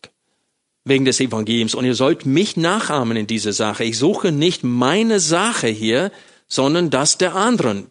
[0.84, 1.74] wegen des Evangeliums.
[1.74, 3.84] Und ihr sollt mich nachahmen in dieser Sache.
[3.84, 6.12] Ich suche nicht meine Sache hier,
[6.46, 7.90] sondern das der anderen.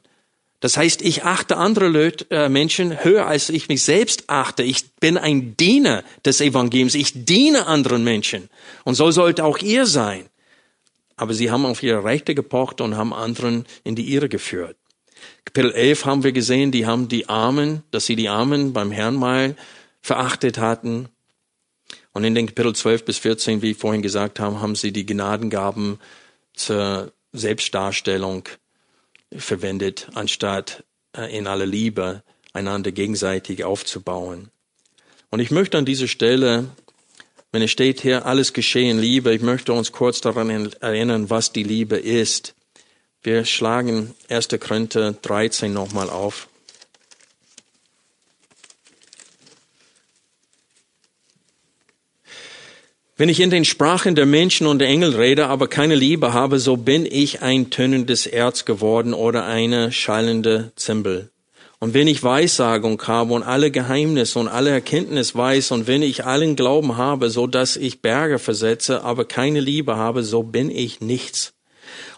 [0.62, 4.64] Das heißt, ich achte andere Leute, äh, Menschen höher, als ich mich selbst achte.
[4.64, 6.96] Ich bin ein Diener des Evangeliums.
[6.96, 8.50] Ich diene anderen Menschen.
[8.84, 10.26] Und so sollte auch ihr sein.
[11.18, 14.78] Aber sie haben auf ihre Rechte gepocht und haben anderen in die Irre geführt.
[15.46, 19.16] Kapitel 11 haben wir gesehen, die haben die Armen, dass sie die Armen beim Herrn
[19.16, 19.56] mal
[20.02, 21.10] verachtet hatten.
[22.14, 25.06] Und in den Kapitel 12 bis 14, wie ich vorhin gesagt habe, haben sie die
[25.06, 26.00] Gnadengaben
[26.54, 28.48] zur Selbstdarstellung
[29.34, 30.84] verwendet, anstatt
[31.16, 32.24] äh, in aller Liebe
[32.54, 34.50] einander gegenseitig aufzubauen.
[35.30, 36.70] Und ich möchte an dieser Stelle,
[37.52, 41.64] wenn es steht hier, alles geschehen Liebe, ich möchte uns kurz daran erinnern, was die
[41.64, 42.56] Liebe ist.
[43.22, 44.50] Wir schlagen 1.
[44.60, 46.48] Korinther 13 nochmal auf.
[53.18, 56.60] Wenn ich in den Sprachen der Menschen und der Engel rede, aber keine Liebe habe,
[56.60, 61.32] so bin ich ein tönendes Erz geworden oder eine schallende Zimbel.
[61.80, 66.26] Und wenn ich Weissagung habe und alle Geheimnisse und alle Erkenntnis weiß und wenn ich
[66.26, 71.00] allen Glauben habe, so dass ich Berge versetze, aber keine Liebe habe, so bin ich
[71.00, 71.54] nichts.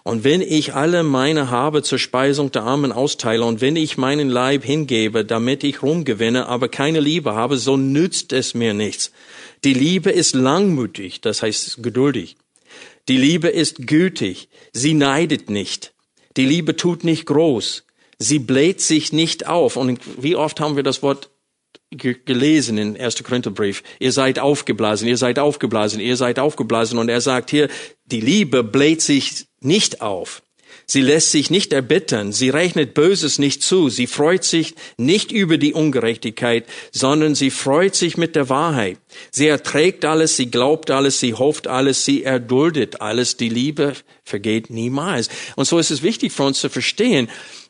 [0.02, 4.30] Und wenn ich alle meine habe zur Speisung der Armen austeile und wenn ich meinen
[4.30, 9.12] Leib hingebe, damit ich Ruhm gewinne, aber keine Liebe habe, so nützt es mir nichts.
[9.64, 12.38] Die Liebe ist langmütig, das heißt geduldig.
[13.08, 15.94] Die Liebe ist gütig, sie neidet nicht.
[16.36, 17.84] Die Liebe tut nicht groß,
[18.20, 19.78] sie bläht sich nicht auf.
[19.78, 21.30] Und wie oft haben wir das Wort
[21.90, 23.24] gelesen in 1.
[23.24, 23.82] Korintherbrief.
[24.00, 27.00] Ihr seid aufgeblasen, ihr seid aufgeblasen, ihr seid aufgeblasen.
[27.00, 27.70] Und er sagt hier,
[28.06, 30.44] die Liebe bläht sich nicht auf.
[30.90, 35.58] Sie lässt sich nicht erbittern, sie rechnet Böses nicht zu, sie freut sich nicht über
[35.58, 38.98] die Ungerechtigkeit, sondern sie freut sich mit der Wahrheit.
[39.30, 43.36] Sie erträgt alles, sie glaubt alles, sie hofft alles, sie erduldet alles.
[43.36, 45.28] Die Liebe vergeht niemals.
[45.58, 47.28] Und so ist es wichtig für uns zu verstehen,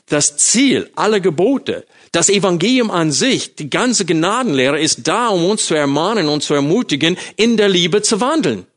[0.09, 5.65] das Ziel aller Gebote, das Evangelium an sich, die ganze Gnadenlehre ist da, um uns
[5.65, 8.67] zu ermahnen und zu ermutigen, in der Liebe zu wandeln.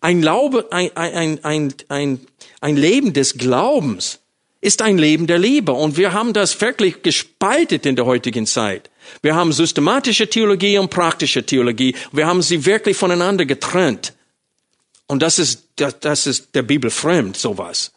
[0.00, 2.20] Ein, Glaube, ein, ein, ein, ein,
[2.60, 4.20] ein Leben des Glaubens
[4.60, 5.72] ist ein Leben der Liebe.
[5.72, 8.90] Und wir haben das wirklich gespaltet in der heutigen Zeit.
[9.22, 11.94] Wir haben systematische Theologie und praktische Theologie.
[12.12, 14.14] Wir haben sie wirklich voneinander getrennt.
[15.06, 17.92] Und das ist, das, ist der Bibel fremd, sowas.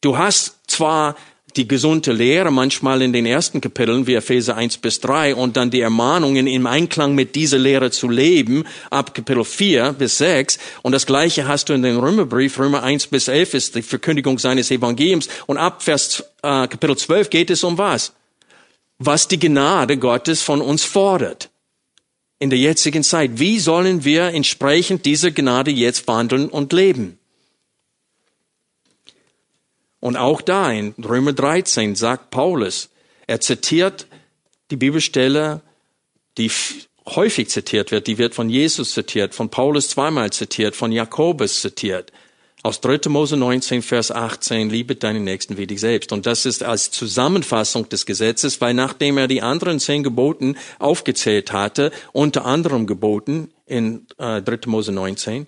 [0.00, 1.16] Du hast zwar
[1.58, 5.70] die gesunde Lehre manchmal in den ersten Kapiteln wie Epheser 1 bis 3 und dann
[5.70, 10.92] die Ermahnungen im Einklang mit dieser Lehre zu leben ab Kapitel 4 bis 6 und
[10.92, 14.70] das gleiche hast du in den Römerbrief Römer 1 bis 11 ist die Verkündigung seines
[14.70, 18.12] Evangeliums und ab Vers äh, Kapitel 12 geht es um was?
[18.98, 21.50] was die Gnade Gottes von uns fordert
[22.40, 23.38] in der jetzigen Zeit.
[23.38, 27.17] Wie sollen wir entsprechend dieser Gnade jetzt wandeln und leben?
[30.00, 32.90] Und auch da in Römer 13 sagt Paulus,
[33.26, 34.06] er zitiert
[34.70, 35.62] die Bibelstelle,
[36.36, 36.50] die
[37.06, 42.12] häufig zitiert wird, die wird von Jesus zitiert, von Paulus zweimal zitiert, von Jakobus zitiert.
[42.64, 43.08] Aus 3.
[43.08, 46.12] Mose 19, Vers 18, liebe deinen Nächsten wie dich selbst.
[46.12, 51.52] Und das ist als Zusammenfassung des Gesetzes, weil nachdem er die anderen zehn Geboten aufgezählt
[51.52, 54.58] hatte, unter anderem Geboten in äh, 3.
[54.66, 55.46] Mose 19,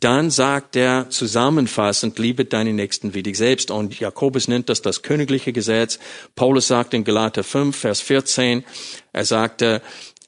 [0.00, 3.70] dann sagt er zusammenfassend, liebe deinen Nächsten wie dich selbst.
[3.70, 5.98] Und Jakobus nennt das das königliche Gesetz.
[6.34, 8.64] Paulus sagt in Galater 5, Vers 14,
[9.12, 9.80] er sagte,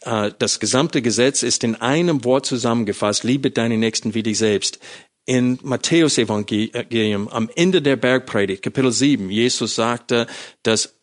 [0.03, 4.79] äh, das gesamte Gesetz ist in einem Wort zusammengefasst, liebe deinen Nächsten wie dich selbst.
[5.27, 10.27] In Matthäus Evangelium, am Ende der Bergpredigt, Kapitel 7, Jesus sagte,
[10.63, 10.99] dass,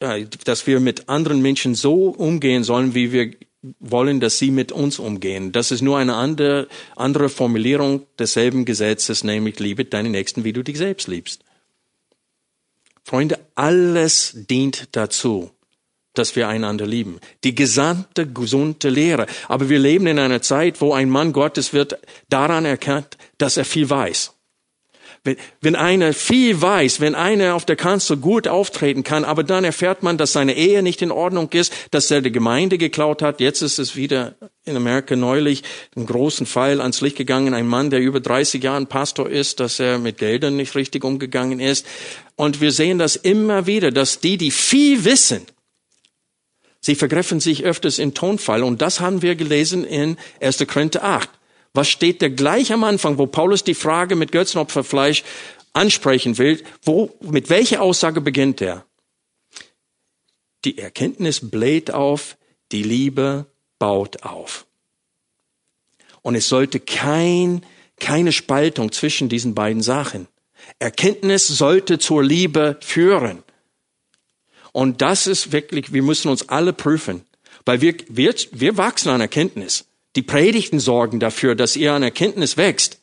[0.00, 3.30] äh, dass wir mit anderen Menschen so umgehen sollen, wie wir
[3.78, 5.52] wollen, dass sie mit uns umgehen.
[5.52, 10.62] Das ist nur eine andere, andere Formulierung desselben Gesetzes, nämlich liebe deinen Nächsten, wie du
[10.62, 11.44] dich selbst liebst.
[13.04, 15.50] Freunde, alles dient dazu,
[16.14, 17.18] dass wir einander lieben.
[17.44, 19.26] Die gesamte gesunde Lehre.
[19.48, 21.98] Aber wir leben in einer Zeit, wo ein Mann Gottes wird
[22.28, 24.32] daran erkannt, dass er viel weiß.
[25.22, 29.64] Wenn, wenn einer viel weiß, wenn einer auf der Kanzel gut auftreten kann, aber dann
[29.64, 33.40] erfährt man, dass seine Ehe nicht in Ordnung ist, dass er die Gemeinde geklaut hat.
[33.40, 35.62] Jetzt ist es wieder in Amerika neulich
[35.94, 37.52] einen großen Fall ans Licht gegangen.
[37.52, 41.60] Ein Mann, der über 30 Jahre Pastor ist, dass er mit Geldern nicht richtig umgegangen
[41.60, 41.86] ist.
[42.36, 45.42] Und wir sehen das immer wieder, dass die, die viel wissen,
[46.82, 50.66] Sie vergriffen sich öfters in Tonfall und das haben wir gelesen in 1.
[50.66, 51.28] Korinther 8.
[51.72, 55.22] Was steht da gleich am Anfang, wo Paulus die Frage mit Götzenopferfleisch
[55.72, 56.62] ansprechen will?
[56.82, 58.84] Wo, mit welcher Aussage beginnt er?
[60.64, 62.36] Die Erkenntnis bläht auf,
[62.72, 63.46] die Liebe
[63.78, 64.66] baut auf.
[66.22, 67.64] Und es sollte kein,
[67.98, 70.28] keine Spaltung zwischen diesen beiden Sachen.
[70.78, 73.42] Erkenntnis sollte zur Liebe führen.
[74.72, 77.24] Und das ist wirklich, wir müssen uns alle prüfen,
[77.64, 79.86] weil wir, wir, wir wachsen an Erkenntnis.
[80.16, 82.98] Die Predigten sorgen dafür, dass ihr an Erkenntnis wächst.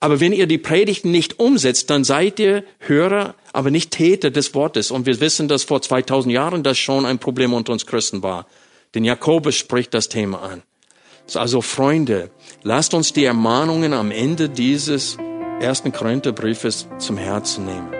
[0.00, 4.54] Aber wenn ihr die Predigten nicht umsetzt, dann seid ihr Hörer, aber nicht Täter des
[4.54, 4.90] Wortes.
[4.90, 8.46] Und wir wissen, dass vor 2000 Jahren das schon ein Problem unter uns Christen war.
[8.94, 10.62] Denn Jakobus spricht das Thema an.
[11.34, 12.30] Also Freunde,
[12.62, 15.16] lasst uns die Ermahnungen am Ende dieses
[15.60, 17.99] ersten Korintherbriefes zum Herzen nehmen.